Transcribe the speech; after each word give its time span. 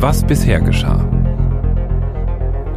Was 0.00 0.26
bisher 0.26 0.62
geschah. 0.62 1.06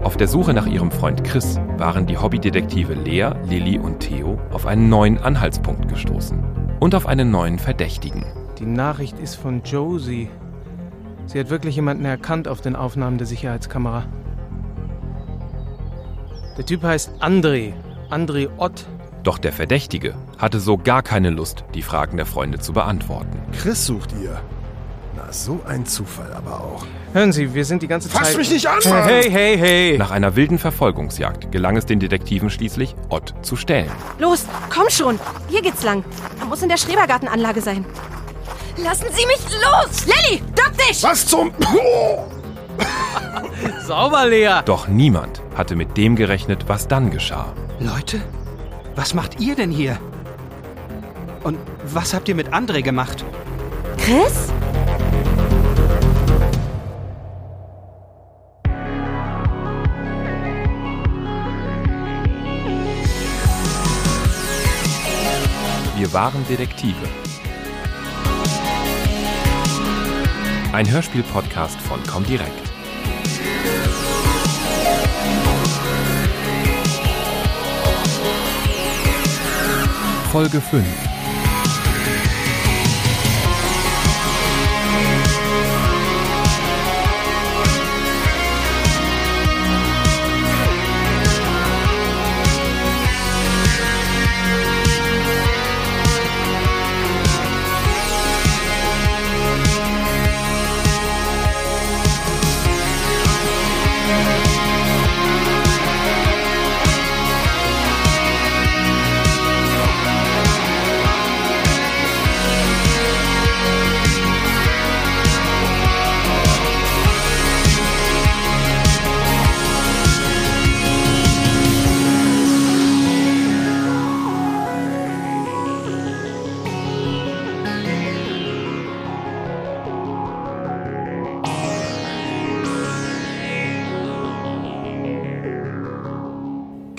Auf 0.04 0.18
der 0.18 0.28
Suche 0.28 0.54
nach 0.54 0.66
ihrem 0.66 0.92
Freund 0.92 1.24
Chris 1.24 1.58
waren 1.78 2.06
die 2.06 2.18
Hobbydetektive 2.18 2.96
Lea, 2.96 3.30
Lilly 3.46 3.80
und 3.80 4.02
Theo 4.02 4.38
auf 4.52 4.66
einen 4.66 4.90
neuen 4.90 5.18
Anhaltspunkt 5.18 5.88
gestoßen 5.88 6.44
und 6.82 6.94
auf 6.96 7.08
einen 7.08 7.32
neuen 7.32 7.60
Verdächtigen. 7.60 8.26
Die 8.60 8.66
Nachricht 8.66 9.20
ist 9.20 9.36
von 9.36 9.64
Josie. 9.64 10.30
Sie 11.26 11.40
hat 11.40 11.50
wirklich 11.50 11.78
jemanden 11.78 12.04
erkannt 12.04 12.50
auf 12.50 12.60
den 12.60 12.76
Aufnahmen 12.76 13.18
der 13.18 13.26
Sicherheitskamera. 13.26 14.04
Der 16.58 16.66
Typ 16.66 16.84
heißt 16.84 17.22
André. 17.22 17.72
André 18.10 18.50
Ott. 18.58 18.86
Doch 19.24 19.38
der 19.38 19.54
Verdächtige 19.54 20.16
hatte 20.38 20.60
so 20.60 20.78
gar 20.78 21.02
keine 21.02 21.30
Lust, 21.30 21.64
die 21.74 21.84
Fragen 21.84 22.18
der 22.18 22.26
Freunde 22.26 22.60
zu 22.60 22.74
beantworten. 22.74 23.40
Chris 23.54 23.86
sucht 23.86 24.14
ihr. 24.22 24.42
Na, 25.16 25.32
so 25.32 25.62
ein 25.68 25.86
Zufall 25.86 26.34
aber 26.34 26.60
auch. 26.60 26.86
Hören 27.14 27.32
Sie, 27.32 27.54
wir 27.54 27.66
sind 27.66 27.84
die 27.84 27.88
ganze 27.88 28.10
Fass 28.10 28.30
Zeit. 28.30 28.38
mich 28.38 28.50
nicht 28.50 28.66
an, 28.68 28.80
Mann! 28.86 29.04
Hey, 29.04 29.30
hey, 29.30 29.56
hey! 29.58 29.98
Nach 29.98 30.10
einer 30.10 30.36
wilden 30.36 30.58
Verfolgungsjagd 30.58 31.52
gelang 31.52 31.78
es 31.78 31.86
den 31.86 32.00
Detektiven 32.00 32.50
schließlich, 32.50 32.96
Ott 33.10 33.36
zu 33.44 33.56
stellen. 33.56 33.92
Los, 34.18 34.46
komm 34.70 34.90
schon. 34.90 35.20
Hier 35.50 35.62
geht's 35.62 35.84
lang. 35.84 36.04
Er 36.40 36.48
muss 36.48 36.64
in 36.64 36.70
der 36.70 36.78
Schrebergartenanlage 36.78 37.62
sein. 37.62 37.86
Lassen 38.78 39.06
Sie 39.12 39.26
mich 39.28 39.40
los! 39.62 40.08
Lilly, 40.08 40.42
duck 40.56 40.72
dich! 40.78 41.04
Was 41.04 41.28
zum... 41.28 41.52
Sauber, 43.86 44.26
Lea! 44.26 44.62
Doch 44.66 44.88
niemand 44.88 45.42
hatte 45.56 45.76
mit 45.76 45.96
dem 45.96 46.16
gerechnet, 46.16 46.68
was 46.68 46.88
dann 46.88 47.12
geschah. 47.12 47.54
Leute, 47.80 48.20
was 48.96 49.14
macht 49.14 49.40
ihr 49.40 49.56
denn 49.56 49.70
hier? 49.70 50.00
Und 51.44 51.60
was 51.86 52.16
habt 52.16 52.28
ihr 52.30 52.36
mit 52.36 52.52
André 52.54 52.82
gemacht? 52.82 53.24
Chris? 53.98 54.52
Wir 66.14 66.20
waren 66.20 66.46
Detektive. 66.48 67.10
Ein 70.72 70.88
Hörspiel-Podcast 70.88 71.82
von 71.82 72.04
Comdirect. 72.04 72.52
Folge 80.32 80.62
5. 80.62 81.13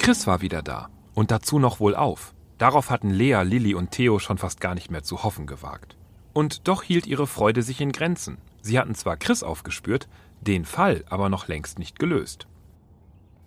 Chris 0.05 0.27
war 0.27 0.43
wieder 0.43 0.61
da. 0.61 0.91
Und 1.15 1.31
dazu 1.31 1.59
noch 1.59 1.81
wohlauf. 1.81 2.35
Darauf 2.59 2.91
hatten 2.91 3.09
Lea, 3.09 3.41
Lilly 3.43 3.75
und 3.75 3.91
Theo 3.91 4.19
schon 4.19 4.37
fast 4.37 4.61
gar 4.61 4.75
nicht 4.75 4.91
mehr 4.91 5.03
zu 5.03 5.23
hoffen 5.23 5.47
gewagt. 5.47 5.97
Und 6.35 6.69
doch 6.69 6.83
hielt 6.83 7.07
ihre 7.07 7.27
Freude 7.27 7.63
sich 7.63 7.81
in 7.81 7.91
Grenzen. 7.91 8.37
Sie 8.61 8.79
hatten 8.79 8.95
zwar 8.95 9.17
Chris 9.17 9.43
aufgespürt, 9.43 10.07
den 10.43 10.67
Fall 10.67 11.07
aber 11.09 11.31
noch 11.31 11.49
längst 11.49 11.79
nicht 11.79 11.99
gelöst. 11.99 12.47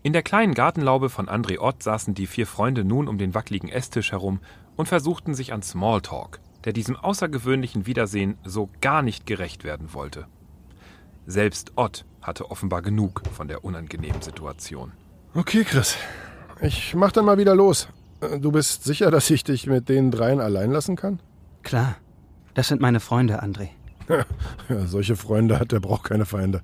In 0.02 0.14
der 0.14 0.24
kleinen 0.24 0.56
Gartenlaube 0.56 1.10
von 1.10 1.30
André 1.30 1.60
Ott 1.60 1.84
saßen 1.84 2.16
die 2.16 2.26
vier 2.26 2.48
Freunde 2.48 2.84
nun 2.84 3.08
um 3.08 3.20
den 3.20 3.36
wackeligen 3.36 3.70
Esstisch 3.70 4.12
herum 4.12 4.40
und 4.76 4.88
versuchten 4.88 5.36
sich 5.36 5.54
an 5.54 5.62
Smalltalk, 5.62 6.40
der 6.64 6.74
diesem 6.74 6.96
außergewöhnlichen 6.96 7.86
Wiedersehen 7.86 8.36
so 8.44 8.72
gar 8.82 9.04
nicht 9.04 9.28
gerecht 9.28 9.64
werden 9.64 9.94
wollte. 9.94 10.26
Selbst 11.28 11.74
Ott 11.76 12.04
hatte 12.24 12.50
offenbar 12.50 12.82
genug 12.82 13.22
von 13.32 13.48
der 13.48 13.64
unangenehmen 13.64 14.24
Situation. 14.24 14.94
Okay, 15.36 15.64
Chris. 15.64 15.96
Ich 16.62 16.96
mach 16.96 17.12
dann 17.12 17.26
mal 17.26 17.38
wieder 17.38 17.56
los. 17.56 17.88
Äh, 18.22 18.40
Du 18.40 18.52
bist 18.52 18.84
sicher, 18.84 19.12
dass 19.12 19.30
ich 19.30 19.44
dich 19.44 19.68
mit 19.68 19.90
den 19.90 20.12
dreien 20.12 20.40
allein 20.40 20.72
lassen 20.72 20.96
kann? 20.96 21.20
Klar, 21.64 21.96
das 22.54 22.68
sind 22.68 22.82
meine 22.82 23.00
Freunde, 23.00 23.44
André. 23.44 23.70
Ja, 24.70 24.86
solche 24.86 25.16
Freunde 25.16 25.60
hat, 25.60 25.72
der 25.72 25.80
braucht 25.80 26.06
keine 26.06 26.26
Feinde. 26.26 26.62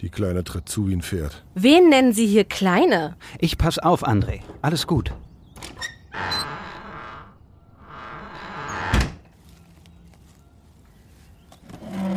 Die 0.00 0.08
Kleine 0.08 0.44
tritt 0.44 0.68
zu 0.68 0.88
wie 0.88 0.94
ein 0.96 1.02
Pferd. 1.02 1.44
Wen 1.54 1.88
nennen 1.88 2.12
Sie 2.12 2.26
hier 2.26 2.44
Kleine? 2.44 3.16
Ich 3.38 3.58
pass 3.58 3.78
auf, 3.78 4.06
André. 4.06 4.40
Alles 4.62 4.86
gut. 4.86 5.12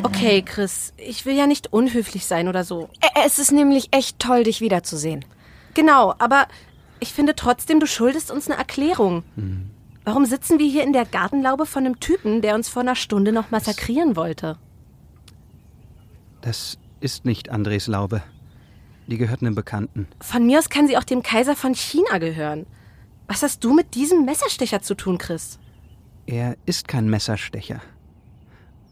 Okay, 0.03 0.41
Chris, 0.41 0.93
ich 0.97 1.25
will 1.25 1.35
ja 1.35 1.47
nicht 1.47 1.71
unhöflich 1.73 2.25
sein 2.25 2.47
oder 2.47 2.63
so. 2.63 2.89
Es 3.25 3.39
ist 3.39 3.51
nämlich 3.51 3.89
echt 3.91 4.19
toll, 4.19 4.43
dich 4.43 4.61
wiederzusehen. 4.61 5.25
Genau, 5.73 6.13
aber 6.19 6.47
ich 7.03 7.13
finde 7.13 7.35
trotzdem, 7.35 7.79
du 7.79 7.85
schuldest 7.85 8.31
uns 8.31 8.49
eine 8.49 8.57
Erklärung. 8.57 9.23
Warum 10.05 10.25
sitzen 10.25 10.57
wir 10.57 10.67
hier 10.67 10.83
in 10.83 10.93
der 10.93 11.05
Gartenlaube 11.05 11.65
von 11.65 11.85
einem 11.85 11.99
Typen, 11.99 12.41
der 12.41 12.55
uns 12.55 12.69
vor 12.69 12.81
einer 12.81 12.95
Stunde 12.95 13.31
noch 13.31 13.51
massakrieren 13.51 14.15
wollte? 14.15 14.57
Das 16.41 16.77
ist 17.01 17.25
nicht 17.25 17.49
Andres 17.49 17.87
Laube. 17.87 18.23
Die 19.07 19.17
gehört 19.17 19.41
einem 19.41 19.53
Bekannten. 19.53 20.07
Von 20.21 20.45
mir 20.45 20.59
aus 20.59 20.69
kann 20.69 20.87
sie 20.87 20.97
auch 20.97 21.03
dem 21.03 21.23
Kaiser 21.23 21.55
von 21.57 21.75
China 21.75 22.19
gehören. 22.19 22.65
Was 23.27 23.43
hast 23.43 23.63
du 23.63 23.73
mit 23.73 23.95
diesem 23.95 24.23
Messerstecher 24.23 24.81
zu 24.81 24.95
tun, 24.95 25.17
Chris? 25.17 25.59
Er 26.25 26.55
ist 26.65 26.87
kein 26.87 27.09
Messerstecher. 27.09 27.81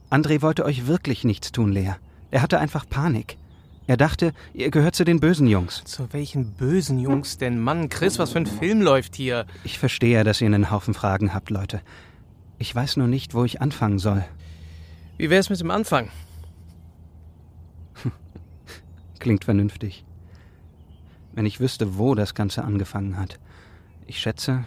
André 0.10 0.42
wollte 0.42 0.66
euch 0.66 0.88
wirklich 0.88 1.24
nichts 1.24 1.54
tun, 1.54 1.72
Lea. 1.72 1.94
Er 2.30 2.42
hatte 2.42 2.60
einfach 2.60 2.88
Panik. 2.90 3.38
Er 3.92 3.98
dachte, 3.98 4.32
ihr 4.54 4.72
gehört 4.72 4.96
zu 4.96 5.04
den 5.04 5.20
bösen 5.20 5.48
Jungs. 5.48 5.84
Zu 5.84 6.14
welchen 6.14 6.54
bösen 6.54 6.98
Jungs 6.98 7.38
denn? 7.38 7.60
Mann, 7.60 7.90
Chris, 7.90 8.20
was 8.20 8.32
für 8.32 8.38
ein 8.38 8.46
Film 8.46 8.82
läuft 8.82 9.18
hier? 9.18 9.46
Ich 9.66 9.80
verstehe, 9.80 10.24
dass 10.24 10.40
ihr 10.40 10.48
einen 10.48 10.72
Haufen 10.72 10.94
Fragen 10.94 11.34
habt, 11.34 11.50
Leute. 11.50 11.82
Ich 12.58 12.74
weiß 12.74 12.96
nur 12.96 13.08
nicht, 13.08 13.34
wo 13.34 13.44
ich 13.44 13.60
anfangen 13.60 14.00
soll. 14.00 14.24
Wie 15.18 15.30
wär's 15.30 15.50
mit 15.50 15.60
dem 15.60 15.72
Anfang? 15.72 16.08
Klingt 19.20 19.44
vernünftig. 19.44 20.06
Wenn 21.34 21.46
ich 21.46 21.60
wüsste, 21.60 21.98
wo 21.98 22.16
das 22.16 22.34
Ganze 22.34 22.64
angefangen 22.64 23.20
hat. 23.20 23.40
Ich 24.08 24.20
schätze, 24.20 24.64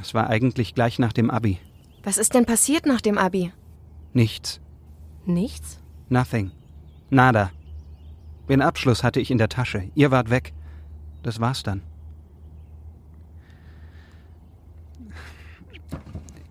es 0.00 0.14
war 0.14 0.30
eigentlich 0.30 0.76
gleich 0.76 1.00
nach 1.00 1.12
dem 1.12 1.28
Abi. 1.28 1.58
Was 2.04 2.18
ist 2.18 2.34
denn 2.34 2.46
passiert 2.46 2.86
nach 2.86 3.00
dem 3.00 3.18
Abi? 3.18 3.52
Nichts. 4.12 4.60
Nichts? 5.26 5.80
Nothing. 6.08 6.52
Nada. 7.10 7.50
Den 8.52 8.60
Abschluss 8.60 9.02
hatte 9.02 9.18
ich 9.18 9.30
in 9.30 9.38
der 9.38 9.48
Tasche. 9.48 9.88
Ihr 9.94 10.10
wart 10.10 10.28
weg. 10.28 10.52
Das 11.22 11.40
war's 11.40 11.62
dann. 11.62 11.80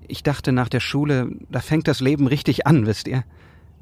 Ich 0.08 0.24
dachte 0.24 0.52
nach 0.52 0.68
der 0.68 0.80
Schule, 0.80 1.30
da 1.52 1.60
fängt 1.60 1.88
das 1.88 2.00
Leben 2.00 2.26
richtig 2.26 2.66
an, 2.66 2.88
wisst 2.88 3.08
ihr? 3.08 3.24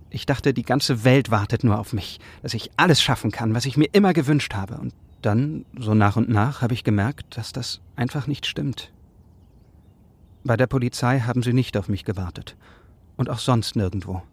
Ich 0.09 0.25
dachte, 0.25 0.53
die 0.53 0.63
ganze 0.63 1.05
Welt 1.05 1.31
wartet 1.31 1.63
nur 1.63 1.79
auf 1.79 1.93
mich, 1.93 2.19
dass 2.41 2.53
ich 2.53 2.71
alles 2.75 3.01
schaffen 3.01 3.31
kann, 3.31 3.53
was 3.53 3.65
ich 3.65 3.77
mir 3.77 3.87
immer 3.93 4.11
gewünscht 4.11 4.53
habe. 4.53 4.75
Und 4.79 4.93
dann, 5.21 5.63
so 5.77 5.93
nach 5.93 6.17
und 6.17 6.27
nach, 6.27 6.61
habe 6.61 6.73
ich 6.73 6.83
gemerkt, 6.83 7.37
dass 7.37 7.53
das 7.53 7.79
einfach 7.95 8.27
nicht 8.27 8.45
stimmt. 8.45 8.91
Bei 10.43 10.57
der 10.57 10.67
Polizei 10.67 11.21
haben 11.21 11.41
sie 11.41 11.53
nicht 11.53 11.77
auf 11.77 11.87
mich 11.87 12.03
gewartet. 12.03 12.57
Und 13.15 13.29
auch 13.29 13.39
sonst 13.39 13.77
nirgendwo. 13.77 14.23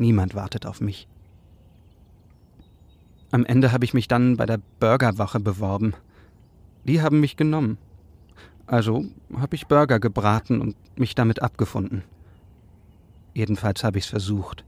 Niemand 0.00 0.34
wartet 0.34 0.64
auf 0.64 0.80
mich. 0.80 1.06
Am 3.32 3.44
Ende 3.44 3.70
habe 3.70 3.84
ich 3.84 3.92
mich 3.92 4.08
dann 4.08 4.38
bei 4.38 4.46
der 4.46 4.58
Burgerwache 4.80 5.40
beworben. 5.40 5.92
Die 6.84 7.02
haben 7.02 7.20
mich 7.20 7.36
genommen. 7.36 7.76
Also 8.66 9.04
habe 9.36 9.56
ich 9.56 9.66
Burger 9.66 10.00
gebraten 10.00 10.62
und 10.62 10.74
mich 10.98 11.14
damit 11.14 11.42
abgefunden. 11.42 12.02
Jedenfalls 13.34 13.84
habe 13.84 13.98
ich 13.98 14.04
es 14.04 14.10
versucht. 14.10 14.64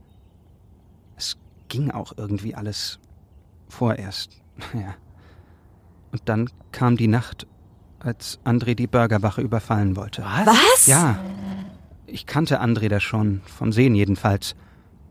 ging 1.67 1.89
auch 1.89 2.13
irgendwie 2.15 2.53
alles. 2.53 2.99
Vorerst, 3.69 4.39
ja. 4.75 4.93
Und 6.11 6.21
dann 6.25 6.47
kam 6.71 6.95
die 6.95 7.07
Nacht, 7.07 7.47
als 7.97 8.39
André 8.45 8.75
die 8.75 8.85
Burgerwache 8.85 9.41
überfallen 9.41 9.95
wollte. 9.95 10.23
Was? 10.45 10.85
Ja. 10.85 11.17
Ich 12.05 12.27
kannte 12.27 12.61
André 12.61 12.87
da 12.87 12.99
schon, 12.99 13.41
vom 13.45 13.71
Sehen 13.71 13.95
jedenfalls. 13.95 14.55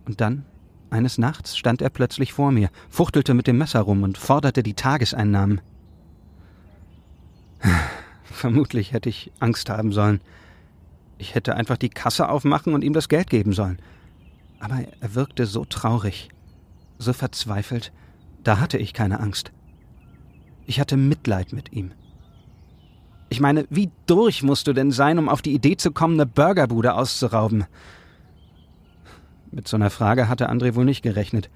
Und 0.04 0.20
dann, 0.20 0.44
eines 0.90 1.19
Nachts, 1.19 1.56
stand 1.56 1.82
er 1.82 1.90
plötzlich 1.90 2.32
vor 2.32 2.52
mir, 2.52 2.70
fuchtelte 2.88 3.34
mit 3.34 3.46
dem 3.46 3.58
Messer 3.58 3.81
rum 3.81 4.02
und 4.02 4.19
forderte 4.19 4.62
die 4.62 4.75
Tageseinnahmen. 4.75 5.60
Vermutlich 8.25 8.93
hätte 8.93 9.08
ich 9.08 9.32
Angst 9.40 9.70
haben 9.70 9.93
sollen. 9.93 10.20
Ich 11.19 11.34
hätte 11.34 11.54
einfach 11.54 11.76
die 11.76 11.90
Kasse 11.90 12.28
aufmachen 12.28 12.75
und 12.75 12.82
ihm 12.82 12.93
das 12.93 13.08
Geld 13.08 13.31
geben 13.31 13.52
sollen. 13.52 13.78
Aber 14.58 14.81
er 15.00 15.14
wirkte 15.14 15.46
so 15.46 15.64
traurig, 15.64 16.31
so 16.99 17.12
verzweifelt, 17.12 17.93
da 18.43 18.58
hatte 18.58 18.78
ich 18.78 18.93
keine 18.93 19.20
Angst. 19.20 19.52
Ich 20.66 20.81
hatte 20.81 20.96
Mitleid 20.96 21.52
mit 21.52 21.72
ihm. 21.72 21.93
Ich 23.28 23.40
meine, 23.40 23.66
wie 23.70 23.90
durch 24.06 24.43
musst 24.43 24.66
du 24.66 24.72
denn 24.72 24.90
sein, 24.90 25.19
um 25.19 25.28
auf 25.28 25.43
die 25.43 25.54
Idee 25.54 25.76
zu 25.76 25.90
kommen, 25.90 26.14
eine 26.14 26.26
Burgerbude 26.26 26.94
auszurauben? 26.94 27.64
Mit 29.52 29.69
so 29.69 29.76
einer 29.76 29.90
Frage 29.90 30.28
hatte 30.28 30.50
André 30.50 30.75
wohl 30.75 30.87
nicht 30.87 31.02
gerechnet. 31.02 31.50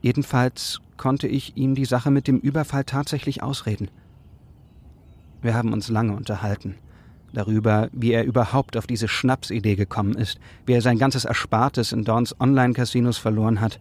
Jedenfalls 0.00 0.80
konnte 0.96 1.28
ich 1.28 1.56
ihm 1.56 1.74
die 1.74 1.84
Sache 1.84 2.10
mit 2.10 2.26
dem 2.26 2.38
Überfall 2.38 2.84
tatsächlich 2.84 3.42
ausreden. 3.42 3.90
Wir 5.42 5.54
haben 5.54 5.74
uns 5.74 5.90
lange 5.90 6.16
unterhalten. 6.16 6.76
Darüber, 7.34 7.90
wie 7.92 8.12
er 8.12 8.24
überhaupt 8.24 8.76
auf 8.76 8.86
diese 8.86 9.08
Schnapsidee 9.08 9.76
gekommen 9.76 10.14
ist, 10.14 10.38
wie 10.64 10.72
er 10.72 10.80
sein 10.80 10.98
ganzes 10.98 11.26
Erspartes 11.26 11.92
in 11.92 12.04
Dorns 12.04 12.38
Online-Casinos 12.40 13.18
verloren 13.18 13.60
hat. 13.60 13.80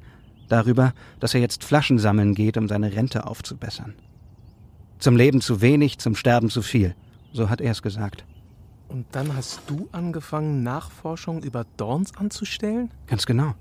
Darüber, 0.49 0.93
dass 1.21 1.33
er 1.33 1.39
jetzt 1.39 1.63
Flaschen 1.63 1.99
sammeln 1.99 2.35
geht, 2.35 2.57
um 2.57 2.67
seine 2.67 2.93
Rente 2.93 3.25
aufzubessern. 3.25 3.93
Zum 4.99 5.15
Leben 5.15 5.39
zu 5.39 5.61
wenig, 5.61 5.99
zum 5.99 6.15
Sterben 6.15 6.49
zu 6.49 6.61
viel. 6.61 6.93
So 7.31 7.49
hat 7.49 7.61
er 7.61 7.71
es 7.71 7.81
gesagt. 7.81 8.25
Und 8.93 9.07
dann 9.13 9.35
hast 9.35 9.61
du 9.65 9.89
angefangen, 9.91 10.61
Nachforschungen 10.61 11.41
über 11.41 11.65
Dorns 11.77 12.15
anzustellen? 12.15 12.91
Ganz 13.07 13.25
genau. 13.25 13.55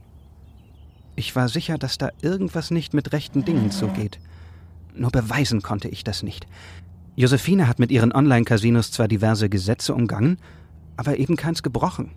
Ich 1.17 1.35
war 1.35 1.49
sicher, 1.49 1.79
dass 1.79 1.97
da 1.97 2.11
irgendwas 2.21 2.71
nicht 2.71 2.93
mit 2.93 3.15
rechten 3.15 3.43
Dingen 3.43 3.71
zugeht. 3.71 4.21
Nur 4.95 5.11
beweisen 5.11 5.63
konnte 5.63 5.89
ich 5.89 6.05
das 6.05 6.23
nicht. 6.23 6.47
Josephine 7.17 7.67
hat 7.67 7.79
mit 7.79 7.91
ihren 7.91 8.13
Online-Casinos 8.13 8.93
zwar 8.93 9.09
diverse 9.09 9.49
Gesetze 9.49 9.95
umgangen, 9.95 10.39
aber 10.99 11.17
eben 11.17 11.37
keins 11.37 11.63
gebrochen. 11.63 12.11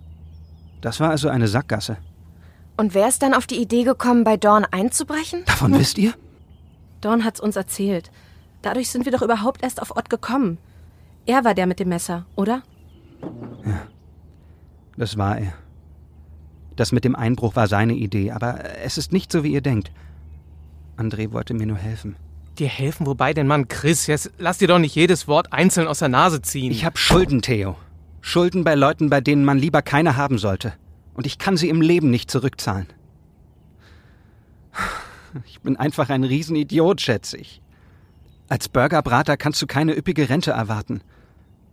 Das 0.82 1.00
war 1.00 1.08
also 1.08 1.30
eine 1.30 1.48
Sackgasse. 1.48 1.96
Und 2.76 2.92
wer 2.92 3.08
ist 3.08 3.22
dann 3.22 3.32
auf 3.32 3.46
die 3.46 3.62
Idee 3.62 3.84
gekommen, 3.84 4.24
bei 4.24 4.36
Dorn 4.36 4.66
einzubrechen? 4.70 5.42
Davon 5.46 5.72
wisst 5.78 5.96
ihr? 5.96 6.12
Dorn 7.00 7.24
hat's 7.24 7.40
uns 7.40 7.56
erzählt. 7.56 8.10
Dadurch 8.60 8.90
sind 8.90 9.06
wir 9.06 9.12
doch 9.12 9.22
überhaupt 9.22 9.62
erst 9.62 9.80
auf 9.80 9.96
Ott 9.96 10.10
gekommen. 10.10 10.58
Er 11.24 11.44
war 11.44 11.54
der 11.54 11.66
mit 11.66 11.80
dem 11.80 11.88
Messer, 11.88 12.26
oder? 12.36 12.62
Das 14.96 15.16
war 15.16 15.38
er. 15.38 15.52
Das 16.76 16.92
mit 16.92 17.04
dem 17.04 17.16
Einbruch 17.16 17.56
war 17.56 17.68
seine 17.68 17.94
Idee, 17.94 18.30
aber 18.30 18.76
es 18.84 18.98
ist 18.98 19.12
nicht 19.12 19.32
so, 19.32 19.44
wie 19.44 19.52
ihr 19.52 19.62
denkt. 19.62 19.90
André 20.96 21.32
wollte 21.32 21.54
mir 21.54 21.66
nur 21.66 21.78
helfen. 21.78 22.16
Dir 22.58 22.68
helfen, 22.68 23.06
wobei 23.06 23.34
denn 23.34 23.46
Mann, 23.46 23.68
Chris, 23.68 24.06
jetzt 24.06 24.30
lass 24.38 24.58
dir 24.58 24.68
doch 24.68 24.78
nicht 24.78 24.94
jedes 24.94 25.28
Wort 25.28 25.52
einzeln 25.52 25.88
aus 25.88 25.98
der 25.98 26.08
Nase 26.08 26.40
ziehen. 26.40 26.70
Ich 26.70 26.84
habe 26.84 26.96
Schulden, 26.96 27.42
Theo. 27.42 27.76
Schulden 28.22 28.64
bei 28.64 28.74
Leuten, 28.74 29.10
bei 29.10 29.20
denen 29.20 29.44
man 29.44 29.58
lieber 29.58 29.82
keine 29.82 30.16
haben 30.16 30.38
sollte. 30.38 30.72
Und 31.14 31.26
ich 31.26 31.38
kann 31.38 31.56
sie 31.56 31.68
im 31.68 31.80
Leben 31.80 32.10
nicht 32.10 32.30
zurückzahlen. 32.30 32.86
Ich 35.46 35.60
bin 35.60 35.76
einfach 35.76 36.08
ein 36.08 36.24
Riesenidiot, 36.24 37.00
schätze 37.00 37.36
ich. 37.36 37.60
Als 38.48 38.68
Burgerbrater 38.68 39.36
kannst 39.36 39.60
du 39.60 39.66
keine 39.66 39.96
üppige 39.96 40.28
Rente 40.28 40.52
erwarten. 40.52 41.02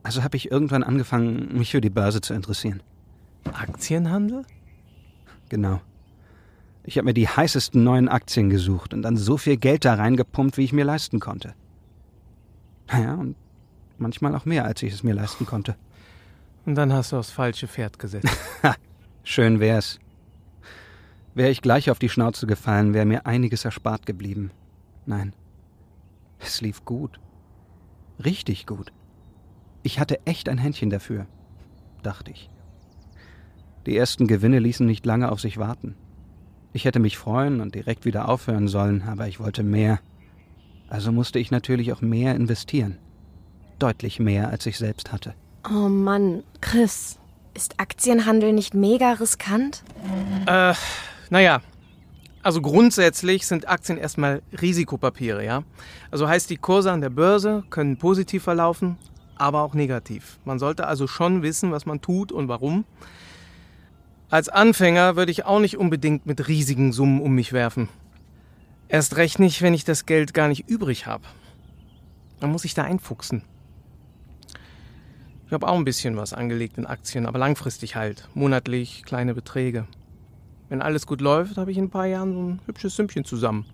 Also 0.03 0.23
habe 0.23 0.35
ich 0.37 0.51
irgendwann 0.51 0.83
angefangen, 0.83 1.57
mich 1.57 1.71
für 1.71 1.81
die 1.81 1.89
Börse 1.89 2.21
zu 2.21 2.33
interessieren. 2.33 2.83
Aktienhandel? 3.45 4.45
Genau. 5.49 5.81
Ich 6.83 6.97
habe 6.97 7.05
mir 7.05 7.13
die 7.13 7.29
heißesten 7.29 7.81
neuen 7.81 8.09
Aktien 8.09 8.49
gesucht 8.49 8.93
und 8.93 9.01
dann 9.01 9.15
so 9.15 9.37
viel 9.37 9.55
Geld 9.55 9.85
da 9.85 9.93
reingepumpt, 9.93 10.57
wie 10.57 10.65
ich 10.65 10.73
mir 10.73 10.83
leisten 10.83 11.21
konnte. 11.21 11.53
Naja, 12.91 13.15
und 13.15 13.37
manchmal 13.97 14.35
auch 14.35 14.45
mehr, 14.45 14.65
als 14.65 14.83
ich 14.83 14.93
es 14.93 15.03
mir 15.03 15.13
leisten 15.13 15.45
konnte. 15.45 15.77
Und 16.65 16.75
dann 16.75 16.91
hast 16.91 17.11
du 17.11 17.17
aufs 17.17 17.31
falsche 17.31 17.67
Pferd 17.67 17.99
gesetzt. 17.99 18.27
Schön 19.23 19.61
wär's. 19.61 19.99
Wäre 21.33 21.49
ich 21.49 21.61
gleich 21.61 21.89
auf 21.89 21.99
die 21.99 22.09
Schnauze 22.09 22.45
gefallen, 22.45 22.93
wäre 22.93 23.05
mir 23.05 23.25
einiges 23.25 23.63
erspart 23.65 24.05
geblieben. 24.05 24.51
Nein. 25.05 25.33
Es 26.39 26.59
lief 26.59 26.83
gut. 26.83 27.19
Richtig 28.23 28.67
gut. 28.67 28.91
Ich 29.83 29.99
hatte 29.99 30.25
echt 30.25 30.47
ein 30.47 30.57
Händchen 30.57 30.89
dafür, 30.89 31.27
dachte 32.01 32.31
ich. 32.31 32.49
Die 33.85 33.97
ersten 33.97 34.27
Gewinne 34.27 34.59
ließen 34.59 34.85
nicht 34.85 35.05
lange 35.05 35.29
auf 35.29 35.41
sich 35.41 35.57
warten. 35.57 35.95
Ich 36.71 36.85
hätte 36.85 36.99
mich 36.99 37.17
freuen 37.17 37.59
und 37.59 37.75
direkt 37.75 38.05
wieder 38.05 38.29
aufhören 38.29 38.69
sollen, 38.69 39.03
aber 39.03 39.27
ich 39.27 39.41
wollte 39.41 39.61
mehr. 39.61 39.99
Also 40.87 41.11
musste 41.11 41.37
ich 41.37 41.51
natürlich 41.51 41.91
auch 41.91 42.01
mehr 42.01 42.33
investieren. 42.35 42.97
Deutlich 43.77 44.19
mehr, 44.19 44.49
als 44.49 44.65
ich 44.65 44.77
selbst 44.77 45.11
hatte. 45.11 45.33
Oh 45.69 45.89
Mann, 45.89 46.43
Chris. 46.61 47.19
Ist 47.53 47.79
Aktienhandel 47.79 48.53
nicht 48.53 48.73
mega 48.73 49.13
riskant? 49.13 49.83
Äh, 50.47 50.73
naja. 51.29 51.61
Also 52.41 52.61
grundsätzlich 52.61 53.45
sind 53.45 53.69
Aktien 53.69 53.97
erstmal 53.97 54.41
Risikopapiere, 54.59 55.45
ja? 55.45 55.63
Also 56.09 56.27
heißt, 56.27 56.49
die 56.49 56.57
Kurse 56.57 56.91
an 56.91 57.01
der 57.01 57.09
Börse 57.09 57.63
können 57.69 57.97
positiv 57.97 58.43
verlaufen, 58.43 58.97
aber 59.43 59.61
auch 59.61 59.73
negativ. 59.73 60.39
Man 60.45 60.57
sollte 60.57 60.87
also 60.87 61.05
schon 61.05 61.43
wissen, 61.43 61.73
was 61.73 61.85
man 61.85 61.99
tut 61.99 62.31
und 62.31 62.47
warum. 62.47 62.85
Als 64.29 64.47
Anfänger 64.47 65.17
würde 65.17 65.33
ich 65.33 65.43
auch 65.43 65.59
nicht 65.59 65.77
unbedingt 65.77 66.25
mit 66.25 66.47
riesigen 66.47 66.93
Summen 66.93 67.19
um 67.19 67.35
mich 67.35 67.51
werfen. 67.51 67.89
Erst 68.87 69.17
recht 69.17 69.39
nicht, 69.39 69.61
wenn 69.61 69.73
ich 69.73 69.83
das 69.83 70.05
Geld 70.05 70.33
gar 70.33 70.47
nicht 70.47 70.69
übrig 70.69 71.07
habe. 71.07 71.25
Man 72.39 72.53
muss 72.53 72.61
sich 72.61 72.73
da 72.73 72.83
einfuchsen. 72.83 73.43
Ich 75.47 75.51
habe 75.51 75.67
auch 75.67 75.75
ein 75.75 75.85
bisschen 75.85 76.15
was 76.15 76.31
angelegt 76.33 76.77
in 76.77 76.85
Aktien, 76.85 77.25
aber 77.25 77.37
langfristig 77.37 77.97
halt. 77.97 78.29
Monatlich 78.33 79.03
kleine 79.03 79.33
Beträge. 79.33 79.87
Wenn 80.69 80.81
alles 80.81 81.05
gut 81.05 81.19
läuft, 81.19 81.57
habe 81.57 81.69
ich 81.69 81.77
in 81.77 81.85
ein 81.85 81.89
paar 81.89 82.07
Jahren 82.07 82.33
so 82.33 82.41
ein 82.41 82.61
hübsches 82.65 82.95
Sümmchen 82.95 83.25
zusammen. 83.25 83.65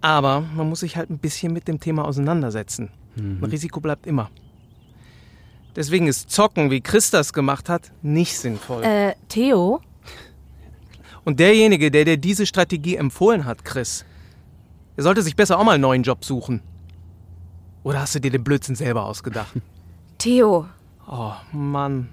Aber 0.00 0.42
man 0.54 0.68
muss 0.68 0.80
sich 0.80 0.96
halt 0.96 1.10
ein 1.10 1.18
bisschen 1.18 1.52
mit 1.52 1.66
dem 1.66 1.80
Thema 1.80 2.04
auseinandersetzen. 2.04 2.90
Ein 3.16 3.42
Risiko 3.44 3.80
bleibt 3.80 4.06
immer. 4.06 4.30
Deswegen 5.76 6.06
ist 6.06 6.30
Zocken, 6.30 6.70
wie 6.70 6.80
Chris 6.80 7.10
das 7.10 7.32
gemacht 7.32 7.68
hat, 7.68 7.92
nicht 8.02 8.38
sinnvoll. 8.38 8.84
Äh, 8.84 9.14
Theo? 9.28 9.80
Und 11.24 11.40
derjenige, 11.40 11.90
der 11.90 12.04
dir 12.04 12.16
diese 12.16 12.46
Strategie 12.46 12.96
empfohlen 12.96 13.44
hat, 13.44 13.64
Chris, 13.64 14.04
der 14.96 15.04
sollte 15.04 15.22
sich 15.22 15.34
besser 15.36 15.58
auch 15.58 15.64
mal 15.64 15.72
einen 15.72 15.82
neuen 15.82 16.02
Job 16.02 16.24
suchen. 16.24 16.60
Oder 17.82 18.00
hast 18.00 18.14
du 18.14 18.20
dir 18.20 18.30
den 18.30 18.44
Blödsinn 18.44 18.76
selber 18.76 19.04
ausgedacht? 19.04 19.52
Theo, 20.18 20.66
Oh, 21.06 21.32
Mann. 21.52 22.08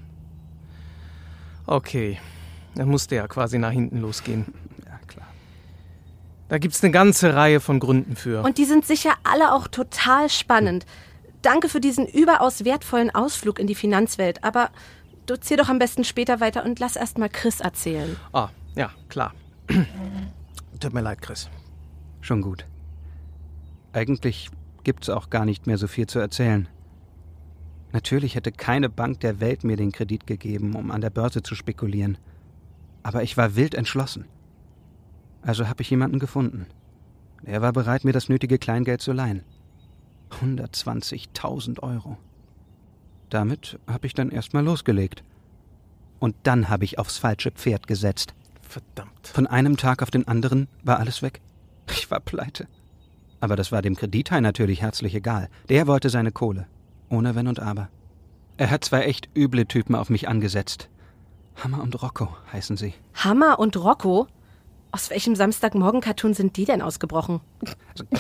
Okay, 1.66 2.20
dann 2.76 2.90
musste 2.90 3.16
ja 3.16 3.28
quasi 3.28 3.58
nach 3.58 3.72
hinten 3.72 4.02
losgehen. 4.02 4.46
Da 6.52 6.58
gibt's 6.58 6.84
eine 6.84 6.92
ganze 6.92 7.34
Reihe 7.34 7.62
von 7.62 7.80
Gründen 7.80 8.18
für. 8.18 8.44
Und 8.44 8.58
die 8.58 8.66
sind 8.66 8.86
sicher 8.86 9.14
alle 9.24 9.54
auch 9.54 9.70
total 9.70 10.28
spannend. 10.28 10.86
Danke 11.42 11.70
für 11.70 11.80
diesen 11.80 12.06
überaus 12.06 12.66
wertvollen 12.66 13.10
Ausflug 13.10 13.58
in 13.58 13.68
die 13.68 13.74
Finanzwelt, 13.74 14.44
aber 14.44 14.70
du 15.28 15.40
zieh 15.40 15.56
doch 15.56 15.70
am 15.70 15.80
besten 15.80 16.04
später 16.04 16.42
weiter 16.42 16.66
und 16.66 16.82
lass 16.82 16.98
erst 16.98 17.18
mal 17.18 17.30
Chris 17.30 17.62
erzählen. 17.62 18.18
Ah, 18.34 18.50
ja, 18.76 18.92
klar. 19.08 19.34
Tut 20.82 20.94
mir 20.94 21.00
leid, 21.00 21.22
Chris. 21.22 21.50
Schon 22.20 22.42
gut. 22.42 22.66
Eigentlich 23.94 24.50
gibt's 24.84 25.08
auch 25.08 25.30
gar 25.30 25.46
nicht 25.46 25.68
mehr 25.68 25.78
so 25.78 25.88
viel 25.88 26.08
zu 26.08 26.20
erzählen. 26.20 26.68
Natürlich 27.94 28.36
hätte 28.36 28.52
keine 28.52 28.90
Bank 28.90 29.22
der 29.22 29.40
Welt 29.40 29.64
mir 29.64 29.78
den 29.78 29.94
Kredit 29.94 30.28
gegeben, 30.28 30.76
um 30.76 30.92
an 30.92 31.00
der 31.00 31.12
Börse 31.12 31.44
zu 31.44 31.56
spekulieren. 31.56 32.18
Aber 33.04 33.24
ich 33.24 33.38
war 33.38 33.56
wild 33.56 33.74
entschlossen. 33.74 34.26
Also 35.42 35.68
habe 35.68 35.82
ich 35.82 35.90
jemanden 35.90 36.20
gefunden. 36.20 36.68
Er 37.44 37.62
war 37.62 37.74
bereit, 37.74 38.04
mir 38.04 38.14
das 38.14 38.30
nötige 38.30 38.60
Kleingeld 38.60 39.02
zu 39.02 39.12
leihen. 39.12 39.44
120.000 40.42 41.80
Euro. 41.82 42.18
Damit 43.30 43.80
habe 43.88 44.08
ich 44.08 44.14
dann 44.14 44.30
erstmal 44.30 44.64
losgelegt. 44.64 45.24
Und 46.20 46.36
dann 46.44 46.70
habe 46.70 46.86
ich 46.86 47.00
aufs 47.00 47.18
falsche 47.18 47.52
Pferd 47.52 47.88
gesetzt. 47.88 48.34
Verdammt. 48.62 49.28
Von 49.28 49.48
einem 49.48 49.78
Tag 49.78 50.04
auf 50.04 50.12
den 50.12 50.28
anderen 50.28 50.68
war 50.84 51.00
alles 51.00 51.22
weg. 51.22 51.42
Ich 51.90 52.12
war 52.12 52.20
pleite. 52.20 52.68
Aber 53.40 53.56
das 53.56 53.72
war 53.72 53.82
dem 53.82 53.96
Kredithai 53.96 54.40
natürlich 54.40 54.82
herzlich 54.82 55.16
egal. 55.16 55.50
Der 55.68 55.88
wollte 55.88 56.10
seine 56.10 56.32
Kohle. 56.32 56.68
Ohne 57.10 57.36
Wenn 57.36 57.48
und 57.48 57.60
Aber. 57.60 57.90
Er 58.58 58.70
hat 58.70 58.86
zwei 58.86 59.02
echt 59.02 59.30
üble 59.36 59.66
Typen 59.66 59.96
auf 59.96 60.10
mich 60.10 60.30
angesetzt. 60.30 60.90
Hammer 61.56 61.82
und 61.82 62.02
Rocco 62.02 62.30
heißen 62.54 62.78
sie. 62.78 62.94
Hammer 63.16 63.60
und 63.60 63.76
Rocco? 63.76 64.28
Aus 64.92 65.10
welchem 65.10 65.36
Samstagmorgen-Cartoon 65.36 66.34
sind 66.34 66.58
die 66.58 66.66
denn 66.66 66.82
ausgebrochen? 66.82 67.40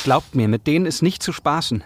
Glaubt 0.03 0.35
mir, 0.35 0.47
mit 0.47 0.67
denen 0.67 0.85
ist 0.85 1.01
nicht 1.01 1.21
zu 1.21 1.33
spaßen. 1.33 1.83